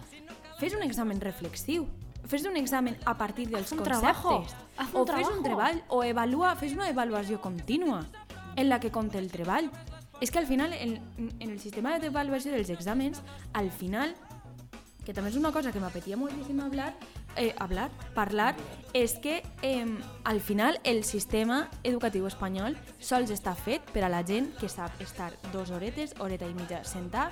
fes 0.60 0.74
un 0.76 0.84
examen 0.84 1.22
reflexiu. 1.22 1.88
Fes 2.26 2.44
un 2.46 2.58
examen 2.58 2.98
a 3.06 3.18
partir 3.18 3.48
dels 3.50 3.72
un 3.72 3.78
conceptes. 3.78 4.00
trabajo, 4.02 4.46
haz 4.78 4.94
un 4.94 5.02
o 5.02 5.06
fes 5.06 5.14
trabajo. 5.16 5.38
un 5.38 5.44
treball, 5.44 5.84
o 5.90 6.04
evalua, 6.04 6.56
fes 6.56 6.74
una 6.74 6.88
avaluació 6.88 7.40
contínua 7.40 8.06
en 8.56 8.70
la 8.70 8.80
que 8.80 8.90
compte 8.92 9.18
el 9.20 9.30
treball. 9.32 9.70
És 10.22 10.32
que 10.32 10.40
al 10.40 10.48
final, 10.48 10.72
en, 10.74 11.02
en 11.40 11.50
el 11.52 11.60
sistema 11.60 12.00
d'avaluació 12.00 12.52
dels 12.54 12.70
exàmens, 12.70 13.20
al 13.52 13.70
final 13.70 14.16
que 15.06 15.14
també 15.14 15.30
és 15.30 15.38
una 15.38 15.52
cosa 15.54 15.72
que 15.72 15.80
m'apetia 15.80 16.18
moltíssim 16.18 16.60
hablar, 16.60 16.94
eh, 17.38 17.54
hablar, 17.60 17.92
parlar, 18.16 18.56
és 18.94 19.14
que 19.22 19.44
eh, 19.62 19.86
al 20.24 20.42
final 20.42 20.80
el 20.84 21.04
sistema 21.06 21.70
educatiu 21.84 22.26
espanyol 22.28 22.76
sols 23.00 23.32
està 23.32 23.54
fet 23.56 23.86
per 23.94 24.04
a 24.04 24.10
la 24.10 24.24
gent 24.26 24.52
que 24.60 24.70
sap 24.70 25.00
estar 25.02 25.32
dos 25.54 25.70
horetes, 25.72 26.16
horeta 26.20 26.50
i 26.50 26.54
mitja 26.58 26.84
sentar, 26.84 27.32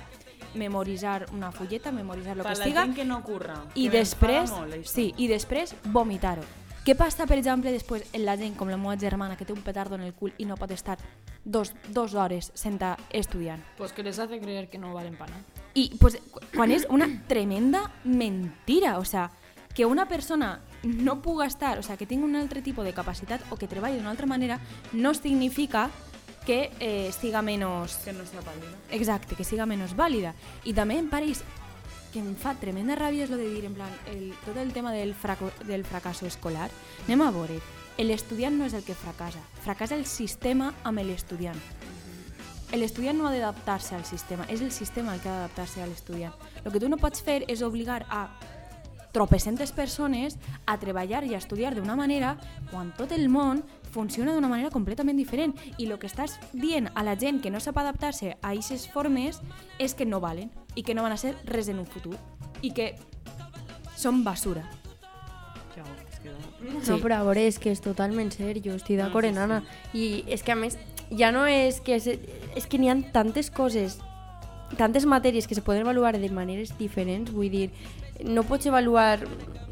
memoritzar 0.54 1.26
una 1.32 1.50
fulleta, 1.52 1.90
memoritzar 1.90 2.36
el 2.36 2.42
Para 2.44 2.54
que 2.54 2.58
la 2.60 2.64
siga, 2.64 2.82
gent 2.84 2.94
que 2.94 3.04
no 3.04 3.22
curra. 3.24 3.64
i 3.74 3.88
que 3.88 3.98
després, 3.98 4.50
molt, 4.52 4.86
sí, 4.86 5.12
i 5.18 5.26
després 5.28 5.74
vomitar-ho. 5.90 6.44
Què 6.84 6.92
passa, 6.94 7.24
per 7.26 7.38
exemple, 7.38 7.72
després 7.72 8.04
en 8.12 8.26
la 8.26 8.36
gent 8.36 8.54
com 8.60 8.68
la 8.68 8.76
meva 8.76 8.94
germana 9.00 9.38
que 9.40 9.46
té 9.48 9.54
un 9.54 9.62
petardo 9.64 9.96
en 9.96 10.02
el 10.02 10.12
cul 10.12 10.34
i 10.36 10.44
no 10.44 10.58
pot 10.60 10.70
estar 10.70 10.98
dos, 11.42 11.72
dos 11.88 12.12
hores 12.12 12.52
sentar 12.54 12.98
estudiant? 13.10 13.62
Pues 13.78 13.94
que 13.94 14.02
les 14.02 14.18
hace 14.18 14.38
creer 14.38 14.68
que 14.68 14.76
no 14.78 14.92
valen 14.92 15.16
para 15.16 15.32
nada. 15.32 15.44
Y 15.74 15.90
pues 15.98 16.18
quan 16.54 16.70
és 16.70 16.86
una 16.88 17.08
tremenda 17.26 17.90
mentira, 18.04 18.98
o 18.98 19.04
sea, 19.04 19.32
que 19.74 19.84
una 19.84 20.06
persona 20.06 20.60
no 20.84 21.20
puga 21.20 21.46
estar, 21.46 21.78
o 21.78 21.82
sea, 21.82 21.96
que 21.96 22.06
tingui 22.06 22.28
un 22.28 22.36
altre 22.36 22.62
tipus 22.62 22.84
de 22.84 22.94
capacitat 22.94 23.42
o 23.50 23.58
que 23.58 23.66
treballi 23.66 23.98
d'una 23.98 24.14
altra 24.14 24.30
manera, 24.30 24.60
no 24.92 25.14
significa 25.14 25.90
que 26.46 26.70
eh, 26.78 27.10
siga 27.10 27.42
menos... 27.42 27.96
Que 28.04 28.12
no 28.12 28.24
sea 28.24 28.40
válida. 28.40 28.70
Exacte, 28.90 29.34
que 29.34 29.44
siga 29.44 29.66
menos 29.66 29.96
vàlida. 29.96 30.34
I 30.62 30.74
també 30.76 30.98
em 31.00 31.08
pareix 31.10 31.42
que 32.12 32.22
em 32.22 32.34
fa 32.38 32.54
tremenda 32.54 32.94
ràbia 32.94 33.26
és 33.26 33.32
lo 33.32 33.40
de 33.40 33.48
dir, 33.50 33.64
en 33.66 33.74
plan, 33.74 33.90
el, 34.12 34.30
tot 34.44 34.56
el 34.60 34.70
tema 34.72 34.92
del, 34.92 35.14
fraco, 35.14 35.50
del 35.66 35.82
fracasso 35.82 36.28
escolar. 36.30 36.70
Anem 37.08 37.24
a 37.26 37.32
veure, 37.34 37.58
l'estudiant 37.98 38.54
no 38.54 38.68
és 38.68 38.78
el 38.78 38.86
que 38.86 38.94
fracassa, 38.94 39.42
fracassa 39.64 39.98
el 39.98 40.06
sistema 40.06 40.70
amb 40.84 41.02
l'estudiant. 41.02 41.58
L'estudiant 42.72 43.18
no 43.18 43.28
ha 43.28 43.32
d'adaptar-se 43.32 43.94
al 43.94 44.04
sistema, 44.04 44.46
és 44.50 44.60
el 44.60 44.72
sistema 44.72 45.14
el 45.14 45.20
que 45.20 45.28
ha 45.28 45.36
d'adaptar-se 45.36 45.82
a 45.82 45.86
l'estudiant. 45.86 46.32
El 46.64 46.72
que 46.72 46.80
tu 46.80 46.88
no 46.88 46.98
pots 46.98 47.22
fer 47.22 47.44
és 47.46 47.62
obligar 47.62 48.02
a 48.08 48.26
tropecentes 49.14 49.70
persones 49.70 50.36
a 50.66 50.74
treballar 50.82 51.22
i 51.22 51.36
a 51.36 51.38
estudiar 51.38 51.76
d'una 51.76 51.94
manera 51.94 52.34
quan 52.72 52.90
tot 52.98 53.12
el 53.14 53.28
món 53.30 53.62
funciona 53.94 54.34
d'una 54.34 54.50
manera 54.50 54.74
completament 54.74 55.16
diferent 55.16 55.54
i 55.78 55.86
el 55.86 56.00
que 56.02 56.10
estàs 56.10 56.34
dient 56.52 56.90
a 56.98 57.04
la 57.06 57.14
gent 57.14 57.38
que 57.40 57.52
no 57.54 57.62
sap 57.62 57.78
adaptar-se 57.78 58.34
a 58.34 58.50
aquestes 58.50 58.88
formes 58.90 59.38
és 59.78 59.94
que 59.94 60.04
no 60.04 60.18
valen 60.18 60.50
i 60.74 60.82
que 60.82 60.98
no 60.98 61.06
van 61.06 61.14
a 61.14 61.20
ser 61.20 61.36
res 61.46 61.70
en 61.70 61.78
un 61.78 61.86
futur 61.86 62.18
i 62.60 62.74
que 62.74 62.96
són 63.94 64.24
basura. 64.26 64.66
No, 66.64 66.98
però 67.02 67.20
a 67.20 67.24
veure, 67.26 67.44
és 67.46 67.58
que 67.60 67.70
és 67.70 67.82
totalment 67.84 68.30
seriós, 68.32 68.80
estic 68.80 68.98
d'acord 68.98 69.28
en 69.28 69.38
Anna. 69.38 69.60
I 69.92 70.24
és 70.32 70.42
que 70.42 70.54
a 70.54 70.56
més, 70.58 70.78
ja 71.10 71.32
no 71.32 71.46
és 71.46 71.80
que... 71.80 71.96
És, 71.96 72.08
és 72.54 72.66
que 72.70 72.78
n'hi 72.78 72.90
ha 72.90 72.96
tantes 73.12 73.50
coses, 73.50 73.98
tantes 74.78 75.06
matèries 75.06 75.48
que 75.50 75.56
se 75.56 75.62
poden 75.62 75.82
avaluar 75.82 76.14
de 76.18 76.30
maneres 76.30 76.76
diferents, 76.78 77.32
vull 77.34 77.50
dir, 77.50 77.70
no 78.22 78.44
pots 78.46 78.66
avaluar 78.66 79.24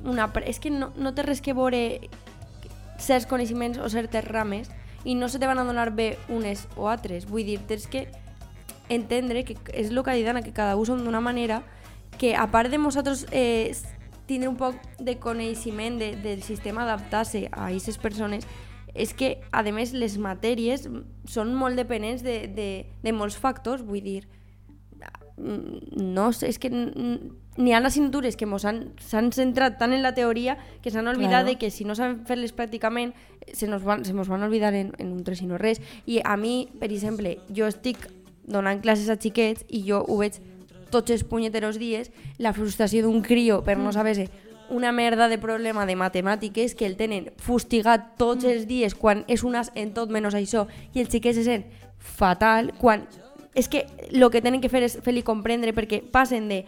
una... 0.05 0.31
És 0.45 0.59
que 0.59 0.71
no, 0.71 0.92
no 0.97 1.14
té 1.14 1.25
res 1.27 1.40
que 1.40 1.55
veure 1.55 2.01
certs 3.03 3.27
coneixements 3.27 3.79
o 3.79 3.88
certes 3.90 4.25
rames 4.25 4.71
i 5.05 5.14
no 5.14 5.29
se 5.29 5.38
te 5.38 5.47
van 5.47 5.59
a 5.59 5.64
donar 5.64 5.90
bé 5.95 6.16
unes 6.29 6.68
o 6.77 6.88
altres. 6.88 7.27
Vull 7.27 7.47
dir, 7.47 7.59
tens 7.66 7.87
que 7.90 8.07
entendre 8.88 9.45
que 9.45 9.57
és 9.73 9.90
el 9.90 10.03
que 10.03 10.29
Anna, 10.29 10.42
que 10.42 10.53
cada 10.53 10.77
un 10.77 10.87
som 10.87 11.03
d'una 11.03 11.21
manera 11.21 11.62
que 12.18 12.37
a 12.37 12.47
part 12.51 12.71
de 12.71 12.79
nosaltres 12.79 13.27
eh, 13.31 13.75
tindre 14.27 14.49
un 14.49 14.57
poc 14.57 14.77
de 14.99 15.18
coneixement 15.18 15.99
de, 15.99 16.14
del 16.16 16.42
sistema 16.42 16.85
adaptar-se 16.85 17.49
a 17.51 17.68
aquestes 17.68 17.99
persones 17.99 18.47
és 18.94 19.14
que, 19.14 19.38
a 19.52 19.62
més, 19.72 19.94
les 19.96 20.18
matèries 20.20 20.87
són 21.28 21.55
molt 21.57 21.76
dependents 21.76 22.22
de, 22.22 22.46
de, 22.52 22.68
de 23.02 23.12
molts 23.12 23.37
factors, 23.40 23.83
vull 23.83 24.02
dir, 24.05 24.22
mm, 25.37 26.02
no 26.12 26.31
sé, 26.33 26.50
és 26.52 26.59
que 26.61 26.70
n'hi 26.72 27.72
ha 27.72 27.81
assignatures 27.85 28.37
que 28.37 28.46
s'han 28.46 29.33
centrat 29.33 29.78
tant 29.81 29.92
en 29.92 30.02
la 30.05 30.14
teoria 30.14 30.57
que 30.83 30.90
s'han 30.90 31.09
oblidat 31.09 31.42
Claro. 31.42 31.48
de 31.48 31.59
que 31.59 31.70
si 31.70 31.85
no 31.85 31.94
sabem 31.94 32.24
fer-les 32.24 32.55
pràcticament 32.57 33.12
se 33.52 33.66
nos 33.66 33.83
van, 33.83 34.05
se 34.05 34.14
mos 34.14 34.28
van 34.28 34.42
oblidar 34.42 34.74
en, 34.74 34.92
en 34.98 35.12
un 35.12 35.24
tres 35.24 35.42
i 35.42 35.46
no 35.46 35.59
res. 35.59 35.81
I 36.07 36.20
a 36.24 36.37
mi, 36.37 36.68
per 36.81 36.92
exemple, 36.92 37.38
jo 37.52 37.66
estic 37.66 38.09
donant 38.44 38.81
classes 38.83 39.09
a 39.09 39.16
xiquets 39.16 39.64
i 39.68 39.83
jo 39.87 40.02
ho 40.02 40.18
veig 40.18 40.40
tots 40.92 41.11
els 41.11 41.24
punyeteros 41.24 41.78
dies, 41.81 42.11
la 42.38 42.52
frustració 42.52 43.02
d'un 43.07 43.22
crio 43.24 43.62
per 43.64 43.78
no 43.81 43.92
saber-se 43.96 44.28
una 44.72 44.90
merda 44.92 45.28
de 45.28 45.38
problema 45.38 45.87
de 45.87 45.94
matemàtiques 45.96 46.74
que 46.74 46.87
el 46.88 46.96
tenen 46.96 47.30
fustigat 47.37 48.16
tots 48.18 48.44
els 48.48 48.66
dies 48.66 48.94
quan 48.96 49.24
és 49.28 49.44
un 49.44 49.54
as 49.56 49.70
en 49.74 49.92
tot 49.94 50.11
menys 50.11 50.35
això 50.35 50.66
i 50.94 51.00
el 51.04 51.08
xiquet 51.12 51.37
se 51.37 51.44
sent 51.44 51.66
fatal 51.98 52.72
quan 52.80 53.06
és 53.54 53.68
que 53.68 53.85
el 54.08 54.24
que 54.32 54.40
tenen 54.40 54.62
que 54.64 54.70
fer 54.72 54.80
és 54.87 54.94
fer-li 55.04 55.20
comprendre 55.22 55.74
perquè 55.76 55.98
passen 56.00 56.46
de 56.48 56.62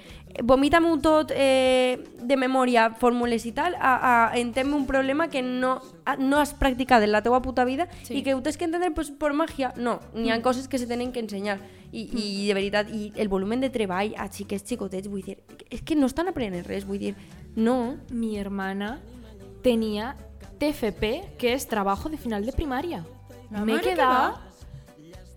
vomita-m'ho 0.45 0.99
tot 1.01 1.31
eh, 1.33 1.97
de 2.21 2.37
memòria, 2.37 2.91
fórmules 3.01 3.47
i 3.49 3.53
tal, 3.57 3.73
a, 3.81 3.95
a 4.35 4.37
entendre 4.37 4.77
un 4.77 4.85
problema 4.85 5.31
que 5.33 5.41
no, 5.41 5.79
a- 6.05 6.17
no 6.21 6.41
has 6.43 6.53
practicat 6.53 7.03
en 7.03 7.13
la 7.13 7.23
teua 7.25 7.41
puta 7.41 7.65
vida 7.65 7.89
Sí. 8.03 8.19
i 8.19 8.23
que 8.23 8.35
ho 8.35 8.43
tens 8.45 8.59
que 8.61 8.67
entendre 8.69 8.91
pues, 8.93 9.09
per 9.11 9.33
màgia. 9.33 9.73
No, 9.81 10.01
n'hi 10.13 10.29
ha 10.29 10.43
coses 10.43 10.69
que 10.69 10.77
se 10.77 10.87
tenen 10.87 11.11
que 11.13 11.21
ensenyar. 11.25 11.57
I, 11.95 12.09
I 12.11 12.49
de 12.49 12.55
veritat, 12.59 12.89
i 12.93 13.13
el 13.17 13.29
volumen 13.33 13.61
de 13.63 13.71
treball 13.71 14.13
a 14.19 14.27
xiquets 14.29 14.67
xicotets, 14.69 15.09
vull 15.09 15.23
dir, 15.23 15.39
és 15.71 15.81
que 15.81 15.95
no 15.97 16.05
estan 16.11 16.29
aprenent 16.29 16.67
res, 16.67 16.85
vull 16.85 16.99
dir, 16.99 17.15
no. 17.55 17.97
Mi 18.11 18.37
hermana 18.39 19.01
tenía 19.63 20.17
TFP, 20.59 21.37
que 21.39 21.53
es 21.53 21.67
trabajo 21.69 22.09
de 22.09 22.17
final 22.17 22.45
de 22.45 22.53
primaria. 22.53 23.05
La 23.51 23.65
Me 23.65 23.77
he 23.77 23.81
quedado 23.81 24.39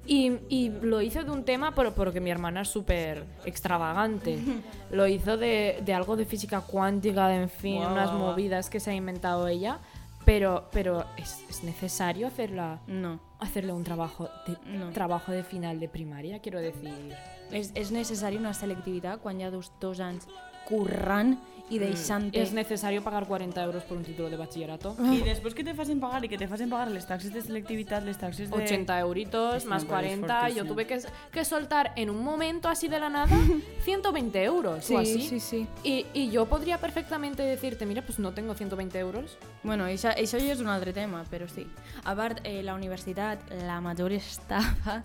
y, 0.05 0.37
y 0.47 0.69
lo 0.69 1.01
hizo 1.01 1.23
de 1.23 1.31
un 1.31 1.43
tema, 1.43 1.75
pero 1.75 1.93
porque 1.93 2.21
mi 2.21 2.29
hermana 2.29 2.61
es 2.61 2.69
súper 2.69 3.25
extravagante. 3.45 4.39
lo 4.91 5.05
hizo 5.07 5.35
de, 5.37 5.81
de 5.83 5.93
algo 5.93 6.15
de 6.15 6.25
física 6.25 6.61
cuántica, 6.61 7.27
de, 7.27 7.41
en 7.43 7.49
fin, 7.49 7.81
unas 7.83 8.13
movidas 8.13 8.69
que 8.69 8.79
se 8.79 8.91
ha 8.91 8.95
inventado 8.95 9.47
ella. 9.47 9.79
Pero, 10.23 10.67
pero 10.73 11.05
es, 11.17 11.41
es 11.49 11.63
necesario 11.63 12.27
hacerla, 12.27 12.81
No. 12.87 13.19
hacerle 13.39 13.71
un 13.71 13.83
trabajo 13.85 14.29
de, 14.45 14.57
No. 14.77 14.89
trabajo 14.91 15.31
de 15.31 15.43
final 15.43 15.79
de 15.79 15.87
primaria, 15.87 16.39
quiero 16.39 16.59
decir. 16.59 17.15
És, 17.51 17.71
és 17.79 17.93
necessari 17.95 18.35
una 18.35 18.51
selectivitat 18.53 19.21
quan 19.23 19.39
hi 19.39 19.45
ha 19.47 19.51
dos, 19.51 19.69
dos 19.79 20.01
anys 20.03 20.27
currant 20.67 21.37
i 21.69 21.79
deixant-te... 21.79 22.41
Es 22.41 22.53
necesario 22.53 23.03
pagar 23.03 23.27
40 23.27 23.63
euros 23.63 23.83
por 23.83 23.97
un 23.97 24.03
título 24.03 24.29
de 24.29 24.37
bachillerato. 24.37 24.95
Y 25.11 25.21
después 25.21 25.53
que 25.53 25.63
te 25.63 25.73
facen 25.73 25.99
pagar 25.99 26.23
y 26.25 26.29
que 26.29 26.37
te 26.37 26.47
facen 26.47 26.69
pagar 26.69 26.91
les 26.91 27.05
taxes 27.05 27.33
de 27.33 27.41
selectividad, 27.41 28.03
les 28.03 28.17
taxes 28.17 28.49
de... 28.49 28.55
80 28.55 28.99
euritos 28.99 29.65
más 29.65 29.83
me 29.83 29.89
parece 29.89 30.19
40. 30.21 30.49
Yo 30.49 30.65
tuve 30.65 30.87
que, 30.87 30.99
que 31.31 31.45
soltar 31.45 31.93
en 31.95 32.09
un 32.09 32.23
momento 32.23 32.69
así 32.69 32.87
de 32.87 32.99
la 32.99 33.09
nada 33.09 33.35
120 33.83 34.43
euros 34.43 34.89
o 34.89 34.97
así. 34.97 35.21
sí, 35.21 35.39
sí. 35.39 35.67
Y, 35.83 36.05
y 36.13 36.29
yo 36.29 36.45
podría 36.45 36.77
perfectamente 36.79 37.43
decirte, 37.43 37.85
mira, 37.85 38.01
pues 38.01 38.19
no 38.19 38.33
tengo 38.33 38.53
120 38.53 38.97
euros. 38.99 39.37
Bueno, 39.63 39.85
això, 39.85 40.13
això 40.15 40.39
ja 40.39 40.53
és 40.53 40.61
un 40.63 40.69
altre 40.71 40.93
tema, 40.93 41.23
però 41.31 41.47
sí. 41.51 41.67
A 42.03 42.15
part, 42.15 42.39
eh, 42.43 42.61
la 42.63 42.75
universitat, 42.75 43.41
la 43.65 43.81
major 43.81 44.13
estafa 44.15 45.03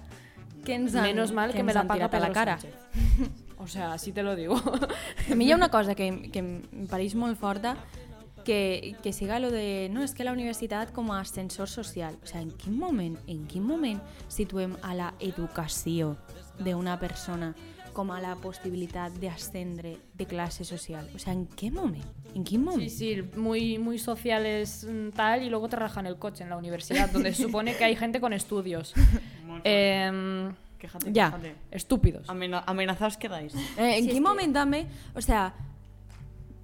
que 0.64 0.74
ens 0.74 0.94
han, 0.94 1.02
Menos 1.02 1.32
mal 1.32 1.52
que, 1.52 1.58
ens 1.58 1.66
me 1.66 1.74
la 1.74 1.86
paga 1.86 2.06
a 2.06 2.20
la 2.20 2.32
cara. 2.32 2.58
Sánchez. 2.58 2.74
O 3.62 3.68
sea, 3.68 3.92
así 3.92 4.12
te 4.12 4.22
lo 4.22 4.34
digo. 4.36 4.56
A 5.30 5.34
mi 5.34 5.46
hi 5.46 5.52
ha 5.52 5.56
una 5.56 5.70
cosa 5.70 5.94
que, 5.94 6.30
que 6.32 6.40
em 6.42 6.86
pareix 6.90 7.14
molt 7.14 7.38
forta, 7.38 7.76
que, 8.44 8.96
que 9.02 9.12
siga 9.12 9.38
lo 9.38 9.52
de, 9.52 9.88
no, 9.92 10.02
és 10.02 10.14
que 10.18 10.26
la 10.26 10.34
universitat 10.34 10.90
com 10.92 11.12
a 11.14 11.20
ascensor 11.20 11.70
social. 11.70 12.18
O 12.22 12.26
sea, 12.26 12.42
en 12.42 12.50
quin 12.50 12.74
moment, 12.78 13.16
en 13.30 13.46
quin 13.46 13.62
moment 13.62 14.02
situem 14.28 14.74
a 14.82 14.96
la 14.98 15.12
educació 15.20 16.16
d'una 16.58 16.98
persona 16.98 17.52
com 17.92 18.10
a 18.10 18.18
la 18.24 18.34
possibilitat 18.40 19.14
d'ascendre 19.20 19.94
de 20.16 20.26
classe 20.26 20.64
social? 20.64 21.06
O 21.14 21.20
sea, 21.20 21.36
en 21.36 21.46
què 21.46 21.70
moment? 21.70 22.08
En 22.34 22.44
quin 22.44 22.64
moment? 22.64 22.88
Sí, 22.90 23.14
sí, 23.14 23.38
muy, 23.38 23.78
muy 23.78 23.98
sociales 23.98 24.86
mm, 24.88 25.10
tal 25.14 25.44
y 25.44 25.50
luego 25.50 25.68
te 25.68 25.76
rajan 25.76 26.06
el 26.06 26.16
coche 26.16 26.42
en 26.42 26.50
la 26.50 26.56
universidad, 26.56 27.10
donde 27.10 27.34
se 27.34 27.44
supone 27.44 27.76
que 27.76 27.84
hay 27.84 27.96
gente 27.96 28.20
con 28.20 28.32
estudios. 28.32 28.94
Em, 29.64 30.54
Quéjate, 30.82 31.12
Ya. 31.12 31.26
quéjate. 31.30 31.54
estúpidos. 31.70 32.28
Amena- 32.28 32.64
amenazados 32.66 33.16
quedáis. 33.16 33.54
Eh, 33.78 33.98
en 33.98 34.08
que- 34.08 34.20
moment 34.20 34.52
també, 34.52 34.88
o 35.14 35.20
sea, 35.22 35.54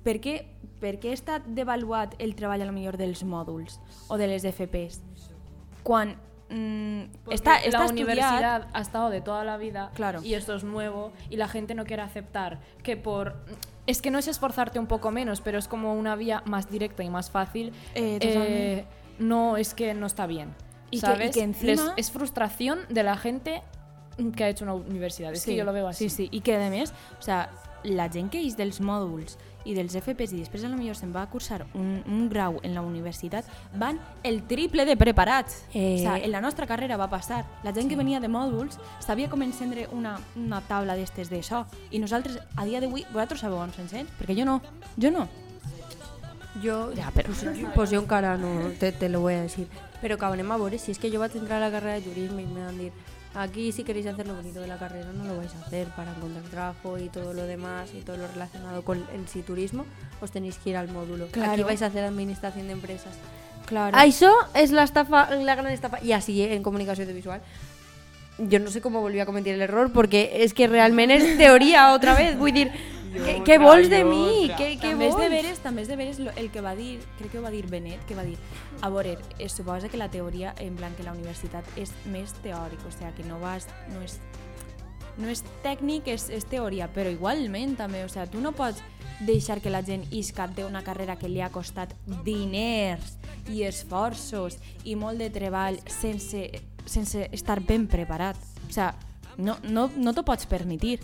per 0.02 0.18
què, 0.20 0.44
per 0.80 0.98
què 0.98 1.12
està 1.12 1.38
devaluat 1.46 2.16
el 2.18 2.34
treball 2.34 2.62
a 2.62 2.66
lo 2.66 2.72
millor 2.72 2.96
dels 2.98 3.22
mòduls 3.22 3.78
o 4.08 4.16
de 4.18 4.26
les 4.26 4.42
FPs? 4.44 5.00
Quan 5.84 6.16
mm, 6.50 7.02
Porque 7.24 7.36
està, 7.36 7.60
està 7.62 7.78
la 7.78 7.84
estudiat... 7.86 7.90
universidad 7.92 8.66
ha 8.72 8.80
estado 8.80 9.10
de 9.10 9.20
toda 9.20 9.44
la 9.44 9.56
vida 9.56 9.90
Claro. 9.94 10.20
y 10.24 10.34
esto 10.34 10.56
es 10.56 10.64
nuevo 10.64 11.12
y 11.30 11.36
la 11.36 11.46
gente 11.46 11.74
no 11.76 11.84
quiere 11.84 12.02
aceptar 12.02 12.58
que 12.82 12.96
por 12.96 13.36
es 13.86 14.00
que 14.02 14.10
no 14.10 14.18
es 14.18 14.26
esforzarte 14.28 14.78
un 14.80 14.86
poco 14.86 15.10
menos 15.12 15.40
pero 15.42 15.58
es 15.58 15.68
como 15.68 15.94
una 15.94 16.16
vía 16.16 16.42
más 16.46 16.68
directa 16.70 17.04
y 17.04 17.10
más 17.10 17.30
fácil 17.30 17.72
Eh, 17.94 18.18
eh, 18.22 18.84
no 19.18 19.56
es 19.58 19.74
que 19.74 19.92
no 19.94 20.06
está 20.06 20.26
bien 20.26 20.54
Y 20.90 21.00
que- 21.00 21.06
¿sabes? 21.06 21.30
y 21.36 21.38
que 21.38 21.44
encima- 21.44 21.72
Les- 21.94 22.06
es 22.06 22.10
frustración 22.10 22.78
de 22.88 23.02
la 23.02 23.16
gente 23.18 23.62
que 24.34 24.44
ha 24.44 24.48
hecho 24.48 24.64
una 24.64 24.74
universidad 24.74 25.32
es 25.32 25.44
que 25.44 25.54
yo 25.56 25.64
lo 25.64 25.72
veo 25.72 25.88
así 25.88 26.08
Sí, 26.10 26.16
sí, 26.16 26.28
i 26.32 26.40
que 26.40 26.56
a 26.56 26.70
més, 26.70 26.92
o 27.18 27.22
sea, 27.22 27.48
la 27.84 28.08
gent 28.10 28.28
que 28.30 28.40
és 28.42 28.56
dels 28.58 28.80
mòduls 28.82 29.36
i 29.64 29.74
dels 29.74 29.94
FPs 29.94 30.32
i 30.34 30.38
després 30.40 30.64
a 30.64 30.68
lo 30.68 30.76
millor 30.76 30.96
se'n 30.96 31.12
va 31.14 31.22
a 31.22 31.28
cursar 31.30 31.66
un, 31.74 32.02
un 32.06 32.28
grau 32.28 32.58
en 32.64 32.74
la 32.74 32.80
universitat, 32.82 33.44
van 33.78 34.00
el 34.24 34.42
triple 34.48 34.84
de 34.84 34.96
preparats. 34.96 35.62
Eh. 35.74 35.96
O 35.96 35.98
sea, 36.02 36.18
en 36.18 36.32
la 36.32 36.40
nostra 36.40 36.66
carrera 36.66 36.96
va 36.96 37.08
passar. 37.10 37.44
La 37.62 37.72
gent 37.72 37.88
que 37.88 37.94
venia 37.96 38.18
de 38.18 38.28
mòduls 38.28 38.78
sabia 38.98 39.28
com 39.30 39.42
encendre 39.42 39.86
una, 39.92 40.18
una 40.36 40.60
taula 40.62 40.96
d'estes 40.96 41.30
de 41.30 41.42
so 41.42 41.66
i 41.92 41.98
nosaltres, 42.02 42.38
a 42.56 42.64
dia 42.64 42.80
d'avui, 42.80 43.04
vosaltres 43.12 43.40
sabeu 43.46 43.58
on 43.62 43.70
s'encén? 43.72 44.08
Perquè 44.18 44.34
jo 44.38 44.44
no, 44.48 44.60
jo 44.98 45.10
no. 45.14 45.28
Jo, 46.62 46.90
Ja, 46.96 47.12
però- 47.14 47.26
pues, 47.26 47.42
yo- 47.60 47.70
pues 47.74 47.90
yo 47.90 48.00
encara 48.00 48.36
no, 48.36 48.70
te, 48.80 48.90
te 48.90 49.08
lo 49.08 49.20
voy 49.20 49.34
a 49.34 49.42
decir. 49.42 49.68
Pero 50.00 50.16
que 50.18 50.24
anem 50.24 50.50
a 50.50 50.56
veure, 50.56 50.78
si 50.78 50.90
es 50.92 50.98
que 50.98 51.10
yo 51.10 51.20
voy 51.20 51.28
a 51.32 51.38
entrar 51.38 51.62
a 51.62 51.66
la 51.66 51.70
carrera 51.70 51.94
de 51.94 52.00
turismo 52.02 52.40
y 52.40 52.46
me 52.46 52.60
van 52.64 52.68
a 52.70 52.72
decir, 52.72 52.92
aquí 53.38 53.72
si 53.72 53.84
queréis 53.84 54.06
hacer 54.06 54.26
lo 54.26 54.34
bonito 54.34 54.60
de 54.60 54.66
la 54.66 54.78
carrera, 54.78 55.12
no 55.12 55.24
lo 55.24 55.36
vais 55.36 55.54
a 55.54 55.64
hacer 55.64 55.88
para 55.88 56.12
encontrar 56.12 56.44
trabajo 56.44 56.98
y 56.98 57.08
todo 57.08 57.32
lo 57.32 57.44
demás 57.44 57.90
y 57.94 58.00
todo 58.00 58.16
lo 58.16 58.26
relacionado 58.26 58.82
con 58.82 58.98
el 59.14 59.28
sí 59.28 59.42
turismo, 59.42 59.86
os 60.20 60.30
tenéis 60.30 60.58
que 60.58 60.70
ir 60.70 60.76
al 60.76 60.88
módulo. 60.88 61.28
Claro. 61.28 61.52
Aquí 61.52 61.62
vais 61.62 61.82
a 61.82 61.86
hacer 61.86 62.04
administración 62.04 62.66
de 62.66 62.72
empresas. 62.72 63.14
Claro. 63.66 63.96
Això 63.96 64.32
és 64.56 64.72
l'estafa, 64.72 65.28
la 65.36 65.54
gran 65.54 65.70
estafa, 65.70 66.00
i 66.02 66.14
així 66.16 66.40
en 66.42 66.62
comunicació 66.64 67.04
audiovisual. 67.04 67.42
Jo 68.38 68.60
no 68.62 68.70
sé 68.70 68.80
com 68.80 68.94
volví 68.94 69.20
a 69.20 69.26
cometre 69.26 69.56
l'error, 69.58 69.90
perquè 69.92 70.28
és 70.44 70.54
que 70.54 70.68
realment 70.70 71.12
és 71.12 71.36
teoria 71.36 71.92
otra 71.92 72.14
vez. 72.16 72.38
Vull 72.38 72.54
dir, 72.54 72.70
què, 73.12 73.34
què 73.46 73.58
vols 73.60 73.88
de 73.90 74.02
mi? 74.06 74.48
Què, 74.52 74.74
què 74.76 74.90
també 74.90 75.08
és 75.08 75.14
vols? 75.14 75.22
de 75.22 75.28
veres, 75.32 75.62
també 75.64 75.84
és 75.84 75.88
de 75.90 75.96
veres 76.00 76.20
el 76.24 76.50
que 76.54 76.62
va 76.64 76.74
dir, 76.78 76.98
crec 77.18 77.32
que 77.32 77.40
ho 77.40 77.44
va 77.44 77.52
dir 77.54 77.64
Benet, 77.70 78.04
que 78.08 78.16
va 78.18 78.24
dir, 78.26 78.36
a 78.80 78.90
veure, 78.92 79.16
es 79.38 79.56
suposa 79.56 79.88
que 79.88 80.00
la 80.00 80.10
teoria, 80.12 80.54
en 80.58 80.76
plan 80.76 80.94
que 80.96 81.06
la 81.06 81.14
universitat 81.16 81.66
és 81.76 81.92
més 82.12 82.34
teòric, 82.44 82.84
o 82.88 82.92
sea, 82.94 83.12
que 83.16 83.26
no 83.28 83.40
vas, 83.42 83.68
no 83.94 84.02
és, 84.04 84.18
no 85.18 85.30
és 85.32 85.42
tècnic, 85.64 86.10
és, 86.14 86.28
és 86.30 86.46
teoria, 86.48 86.90
però 86.92 87.10
igualment 87.12 87.76
també, 87.78 88.04
o 88.04 88.12
sea, 88.12 88.28
tu 88.30 88.42
no 88.44 88.52
pots 88.56 88.82
deixar 89.20 89.60
que 89.60 89.70
la 89.70 89.82
gent 89.82 90.04
isca 90.14 90.46
d'una 90.46 90.84
carrera 90.86 91.16
que 91.18 91.28
li 91.28 91.42
ha 91.42 91.50
costat 91.50 91.94
diners 92.24 93.16
i 93.50 93.64
esforços 93.66 94.58
i 94.84 94.94
molt 94.94 95.18
de 95.18 95.30
treball 95.34 95.80
sense, 95.90 96.44
sense 96.86 97.28
estar 97.32 97.60
ben 97.64 97.88
preparat. 97.90 98.38
O 98.68 98.72
sea, 98.72 98.94
no, 99.38 99.56
no, 99.64 99.88
no 99.96 100.12
t'ho 100.14 100.24
pots 100.26 100.46
permetir. 100.50 100.98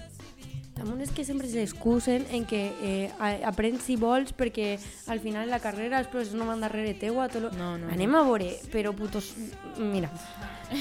També 0.75 1.05
és 1.07 1.13
que 1.15 1.25
sempre 1.25 1.47
s'excusen 1.49 2.27
en 2.35 2.45
que 2.51 2.61
eh, 2.83 3.41
aprens 3.47 3.85
si 3.87 3.95
vols 3.97 4.33
perquè 4.35 4.75
al 5.07 5.21
final 5.23 5.49
la 5.51 5.61
carrera 5.63 6.01
els 6.03 6.09
professors 6.11 6.35
no 6.39 6.49
van 6.49 6.65
darrere 6.65 6.97
teu 6.99 7.21
a 7.23 7.29
tot 7.31 7.47
lo... 7.47 7.51
No, 7.55 7.77
no, 7.79 7.93
Anem 7.95 8.15
a 8.19 8.25
veure, 8.27 8.51
però 8.73 8.91
putos... 8.97 9.33
Mira, 9.79 10.11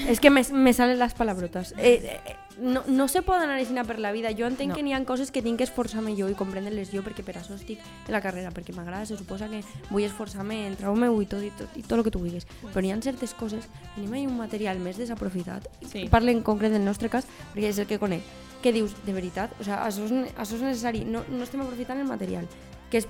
és 0.08 0.18
que 0.18 0.30
me, 0.34 0.42
me 0.50 0.72
salen 0.74 0.98
les 0.98 1.14
palabrotes. 1.14 1.74
Eh, 1.78 1.94
eh, 2.10 2.36
no, 2.58 2.82
no 2.86 3.06
se 3.08 3.22
poden 3.22 3.48
anar 3.48 3.60
així 3.60 3.74
per 3.86 3.98
la 3.98 4.12
vida. 4.12 4.32
Jo 4.34 4.46
entenc 4.46 4.70
No. 4.70 4.76
que 4.76 4.82
n'hi 4.82 4.94
ha 4.94 5.04
coses 5.04 5.30
que 5.30 5.42
tinc 5.42 5.58
que 5.58 5.64
esforçar-me 5.64 6.14
jo 6.16 6.28
i 6.28 6.34
comprendre-les 6.34 6.90
jo 6.90 7.02
perquè 7.02 7.22
per 7.22 7.36
això 7.38 7.54
estic 7.54 7.78
en 8.06 8.12
la 8.12 8.20
carrera, 8.20 8.50
perquè 8.50 8.74
m'agrada, 8.74 9.06
se 9.06 9.16
suposa 9.16 9.48
que 9.48 9.62
vull 9.90 10.04
esforçar-me 10.06 10.66
en 10.66 10.76
trau 10.76 10.94
meu 10.96 11.20
i 11.22 11.26
tot, 11.26 11.42
i 11.42 11.50
tot, 11.50 11.70
i 11.76 11.82
tot 11.82 11.98
el 11.98 12.04
que 12.04 12.10
tu 12.10 12.18
vulguis. 12.22 12.46
Però 12.72 12.82
n'hi 12.82 12.92
ha 12.92 12.98
certes 13.02 13.34
coses, 13.34 13.68
tenim 13.94 14.12
ahí 14.12 14.26
un 14.26 14.36
material 14.38 14.78
més 14.78 14.98
desaprofitat. 14.98 15.68
Sí. 15.90 16.08
Parle 16.10 16.32
en 16.32 16.42
concret 16.42 16.72
del 16.72 16.84
nostre 16.84 17.08
cas, 17.10 17.26
perquè 17.54 17.70
és 17.70 17.78
el 17.78 17.86
que 17.86 17.98
conec. 18.02 18.22
Que 18.64 18.72
dius, 18.72 18.94
de 19.04 19.12
veritat, 19.12 19.52
o 19.60 19.64
sea, 19.66 19.82
això, 19.84 20.08
és, 20.08 20.32
això 20.40 20.56
és 20.56 20.64
necessari, 20.64 21.04
no, 21.04 21.20
no 21.28 21.44
estem 21.44 21.60
aprofitant 21.60 22.00
el 22.00 22.08
material, 22.08 22.46
que 22.88 23.02
és, 23.02 23.08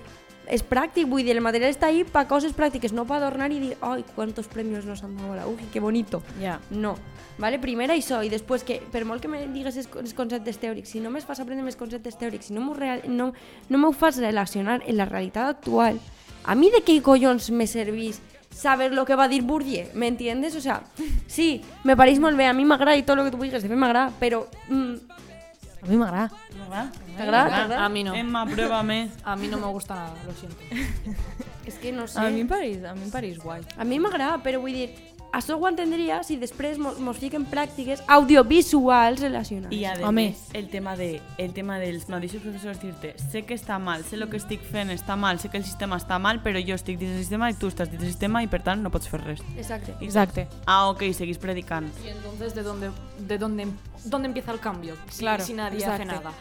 és 0.51 0.65
pràctic, 0.67 1.07
vull 1.09 1.23
dir, 1.23 1.37
el 1.37 1.45
material 1.45 1.71
està 1.71 1.89
ahí 1.93 2.03
para 2.05 2.27
coses 2.29 2.53
pràctiques, 2.57 2.93
no 2.93 3.07
para 3.07 3.23
adornar 3.23 3.53
y 3.53 3.61
dir, 3.61 3.77
ay, 3.81 4.05
cuántos 4.17 4.49
premios 4.49 4.85
nos 4.85 5.05
han 5.05 5.17
dado 5.17 5.37
la 5.37 5.47
UGI, 5.47 5.71
qué 5.73 5.81
bonito. 5.81 6.23
Ja. 6.41 6.59
No, 6.71 6.97
vale? 7.39 7.61
Primera 7.63 7.95
això, 7.95 8.21
i 8.27 8.33
després 8.33 8.67
que, 8.67 8.81
per 8.93 9.05
molt 9.07 9.23
que 9.23 9.31
me 9.31 9.47
digues 9.55 9.79
els, 9.79 9.89
els 10.01 10.15
conceptes 10.19 10.59
teòrics, 10.59 10.91
si 10.91 11.01
no 11.01 11.15
me 11.15 11.23
fas 11.23 11.41
aprendre 11.41 11.65
més 11.65 11.79
conceptes 11.79 12.19
teòrics, 12.19 12.51
si 12.51 12.59
no 12.59 12.67
m'ho 12.67 12.75
no, 13.09 13.33
no 13.71 13.93
fas 13.93 14.19
relacionar 14.19 14.83
en 14.85 14.97
la 14.99 15.07
realitat 15.07 15.55
actual, 15.57 16.03
a 16.45 16.55
mi 16.55 16.71
de 16.71 16.83
què 16.85 17.01
collons 17.01 17.51
me 17.51 17.67
servís 17.67 18.21
saber 18.55 18.93
lo 18.93 19.05
que 19.05 19.17
va 19.17 19.29
dir 19.29 19.43
Bourdieu, 19.43 19.89
¿me 19.95 20.07
entiendes? 20.07 20.55
O 20.57 20.61
sea, 20.61 20.83
sí, 21.27 21.63
me 21.85 21.97
pareix 21.97 22.21
molt 22.21 22.37
bé, 22.37 22.47
a 22.47 22.53
mi 22.53 22.65
m'agrada 22.65 22.97
i 22.97 23.03
tot 23.03 23.19
el 23.19 23.25
que 23.25 23.33
tu 23.33 23.41
vulguis, 23.41 23.55
de 23.55 23.65
fet 23.65 23.79
m'agrada, 23.79 24.13
però... 24.21 24.47
Mm, 24.69 25.23
A 25.85 25.87
mi 25.87 25.97
m'agrada. 26.01 26.31
T'agrada? 27.17 27.85
A 27.85 27.89
mí 27.89 28.03
no 28.05 28.15
Emma, 28.15 28.47
pruébame. 28.47 29.11
a 29.25 29.37
mí 29.37 29.49
no 29.49 29.59
me 29.59 29.67
gusta 29.67 29.95
nada 29.95 30.15
lo 30.27 30.33
siento 30.33 30.57
És 31.67 31.75
que 31.77 31.93
no 31.93 32.07
sé... 32.07 32.21
A 32.21 32.31
mi 32.31 32.45
pareix, 32.45 32.85
a 32.85 32.95
mi 32.95 33.05
em 33.07 33.11
pareix 33.13 33.39
guai. 33.41 33.63
A 33.77 33.85
mi 33.89 33.99
m'agrada, 34.01 34.37
però 34.45 34.61
vull 34.61 34.73
dir, 34.77 34.89
això 35.35 35.57
ho 35.59 35.67
entendria 35.69 36.23
si 36.23 36.37
després 36.39 36.79
mos, 36.79 36.99
mos 37.03 37.19
fiquen 37.19 37.45
pràctiques 37.51 38.03
audiovisuals 38.07 39.21
relacionades. 39.21 39.77
Y 39.77 39.85
además, 39.85 40.09
Home. 40.09 40.35
el 40.53 40.69
tema 40.71 40.97
de 40.97 41.21
el 41.39 41.53
tema 41.53 41.79
dels 41.79 42.09
mateixos 42.09 42.43
professors 42.43 42.81
dir-te 42.81 43.15
sé 43.19 43.43
que 43.45 43.55
està 43.55 43.79
mal, 43.79 44.05
sé 44.05 44.17
el 44.17 44.29
que 44.31 44.39
estic 44.39 44.63
fent 44.63 44.91
està 44.91 45.17
mal, 45.17 45.41
sé 45.41 45.49
que 45.51 45.59
el 45.59 45.65
sistema 45.65 45.97
està 45.99 46.19
mal, 46.19 46.43
però 46.43 46.63
jo 46.63 46.75
estic 46.75 46.99
dins 46.99 47.13
del 47.13 47.21
sistema 47.21 47.51
i 47.51 47.55
tu 47.55 47.69
estàs 47.69 47.91
dins 47.91 48.01
del 48.01 48.11
sistema 48.11 48.43
i 48.43 48.49
per 48.49 48.63
tant 48.63 48.83
no 48.83 48.91
pots 48.95 49.09
fer 49.11 49.21
res. 49.25 49.43
Exacte. 49.57 49.95
Exacte. 50.01 50.49
Ah, 50.67 50.89
ok, 50.89 51.03
seguís 51.13 51.39
predicant. 51.39 51.91
y 52.05 52.09
entonces 52.09 52.55
de 52.55 52.63
dónde 52.63 52.91
de 53.19 53.39
dónde 53.39 53.67
dónde 54.05 54.29
empieza 54.29 54.53
el 54.53 54.61
cambio 54.61 54.95
si, 55.11 55.21
Claro, 55.21 55.45
si 55.45 55.55
nadie 55.55 55.85
hace 55.85 56.03
exacto. 56.03 56.23
nada 56.23 56.33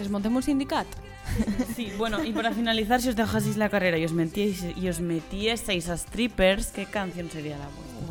Es 0.00 0.10
montem 0.10 0.34
un 0.34 0.42
sindicat? 0.42 0.86
Sí, 1.76 1.92
bueno, 1.96 2.22
y 2.22 2.32
para 2.32 2.52
finalizar, 2.52 3.00
si 3.00 3.08
os 3.08 3.16
dejaseis 3.16 3.56
la 3.56 3.68
carrera 3.68 3.96
y 3.96 4.04
os 4.04 4.12
metíais, 4.12 4.64
y 4.76 4.88
os 4.88 5.00
metieseis 5.00 5.88
a 5.88 5.96
strippers, 5.96 6.68
¿qué 6.72 6.84
canción 6.86 7.30
sería 7.30 7.56
la 7.58 7.66
vuestra? 7.66 8.06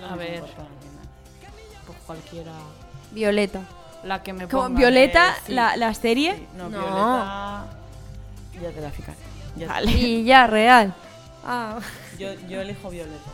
Wow. 0.00 0.10
A 0.12 0.16
ver. 0.16 0.42
pues 1.86 1.98
cualquiera 2.06 2.52
Violeta. 3.12 3.60
la 4.04 4.22
que 4.22 4.32
me 4.32 4.46
ponga 4.46 4.78
Violeta, 4.78 5.30
eh, 5.30 5.42
sí. 5.46 5.52
la, 5.52 5.76
la 5.76 5.90
sèrie? 5.94 6.34
Sí, 6.36 6.46
no, 6.56 6.68
No. 6.68 6.78
Violeta... 6.78 7.66
Ya 8.62 8.70
te 8.70 8.80
la 8.80 8.90
fijaré. 8.90 9.18
Ya 9.56 9.66
Vale. 9.68 9.90
Y 9.96 10.24
ya, 10.24 10.46
real. 10.46 10.94
Ah, 11.44 11.78
Yo, 12.18 12.32
yo 12.48 12.60
elijo 12.60 12.88
Violeta. 12.90 13.30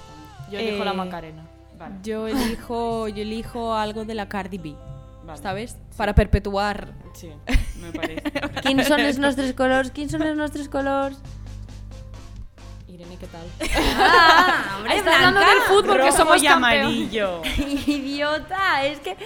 yo 0.50 0.58
elijo 0.58 0.84
la 0.84 0.90
Eh, 0.92 0.94
Macarena 0.94 1.42
Vale. 1.78 1.94
Yo 2.02 2.26
elijo, 2.28 3.08
yo 3.08 3.22
elijo 3.22 3.74
algo 3.74 4.04
de 4.04 4.14
la 4.14 4.28
Cardi 4.28 4.58
B, 4.58 4.74
vale. 5.24 5.42
¿sabes? 5.42 5.76
Para 5.96 6.14
perpetuar. 6.14 6.92
Sí, 7.14 7.30
me 7.80 7.92
parece. 7.92 8.22
quins 8.62 8.86
són 8.88 9.00
els 9.00 9.18
nostres 9.18 9.52
colors? 9.54 9.90
Quins 9.90 10.10
són 10.12 10.22
els 10.22 10.36
nostres 10.36 10.68
colors? 10.68 11.18
Irene 12.88 13.16
qué 13.16 13.26
tal 13.26 13.46
Ah, 13.98 14.74
hombre, 14.76 14.96
Está 14.98 15.14
hablando 15.16 15.40
del 15.40 15.60
fútbol 15.66 15.96
que 15.96 16.02
Rojo 16.06 16.16
somos 16.16 16.42
y 16.42 16.46
amarillo. 16.46 17.40
Idiota, 17.86 18.84
es 18.84 18.98
que 19.00 19.16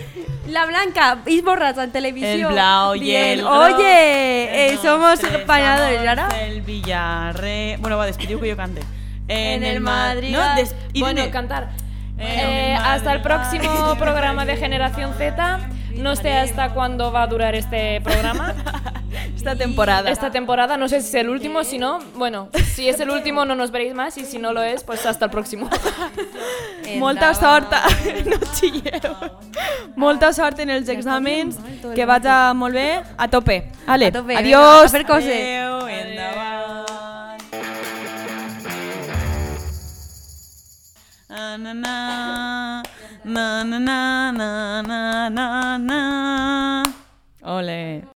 la 0.48 0.66
blanca 0.66 1.18
es 1.26 1.42
borracha 1.42 1.82
en 1.85 1.90
televisión. 1.92 2.30
El 2.32 2.46
blau 2.46 2.94
y 2.94 3.00
Bien. 3.00 3.38
el 3.38 3.44
rojo. 3.44 3.76
Oye, 3.76 4.72
eh, 4.72 4.78
somos 4.80 5.22
amors 5.24 5.48
¿ahora? 5.48 6.28
del 6.28 6.61
Villarre... 6.62 7.76
Bueno, 7.80 7.96
va, 7.96 8.06
despidiu 8.06 8.40
que 8.40 8.48
yo 8.48 8.56
cante. 8.56 8.82
En 9.28 9.64
el 9.64 9.80
Ma- 9.80 10.14
Madrid- 10.14 10.30
No, 10.32 10.54
des... 10.54 10.72
bueno 11.00 11.28
cantar 11.32 11.70
En 12.18 12.22
Eh, 12.26 12.74
el 12.74 12.76
hasta 12.80 13.12
el 13.12 13.18
Madrid- 13.18 13.22
próximo 13.59 13.96
programa 13.98 14.44
de 14.44 14.56
Generación 14.56 15.12
Z 15.18 15.59
no 15.98 16.16
sé 16.16 16.32
hasta 16.35 16.72
cuándo 16.74 17.11
va 17.12 17.22
a 17.22 17.26
durar 17.26 17.54
este 17.54 18.00
programa 18.00 18.54
esta 19.37 19.56
temporada. 19.56 20.11
esta 20.11 20.30
temporada. 20.30 20.76
No 20.76 20.88
sé 20.88 21.00
si 21.00 21.09
es 21.09 21.14
el 21.14 21.28
último, 21.28 21.64
si 21.64 21.78
no, 21.78 21.98
bueno, 22.14 22.48
si 22.74 22.88
es 22.88 23.00
el 23.00 23.11
último 23.11 23.44
no 23.44 23.54
nos 23.54 23.70
veréis 23.70 23.94
más 23.94 24.16
y 24.18 24.24
si 24.24 24.38
no 24.38 24.52
lo 24.52 24.62
es, 24.62 24.85
pues 24.85 25.04
hasta 25.06 25.26
el 25.26 25.30
próximo. 25.30 25.68
Molta 26.98 27.35
sort, 27.35 27.70
no 28.26 28.37
xilleu. 28.54 29.14
Molta 29.96 30.32
sort 30.32 30.59
en 30.61 30.70
els 30.70 30.88
exàmens, 30.88 31.56
que 31.94 32.04
vagi 32.06 32.54
molt 32.54 32.74
bé, 32.74 33.02
a 33.16 33.28
tope. 33.28 33.72
Ale, 33.87 34.06
A 34.06 34.12
tope, 34.12 34.28
venga, 34.28 34.40
adiós. 34.40 34.85
a 34.87 34.88
fer 34.88 35.04
coses. 35.06 35.32
Adeu, 35.35 35.88
endavant. 35.88 36.76
Na 41.28 41.74
na 41.74 42.82
na 43.27 43.65
na 43.65 43.79
na 44.31 44.83
na 44.83 45.29
na 45.29 45.79
na 45.79 46.85
Ole. 47.43 48.03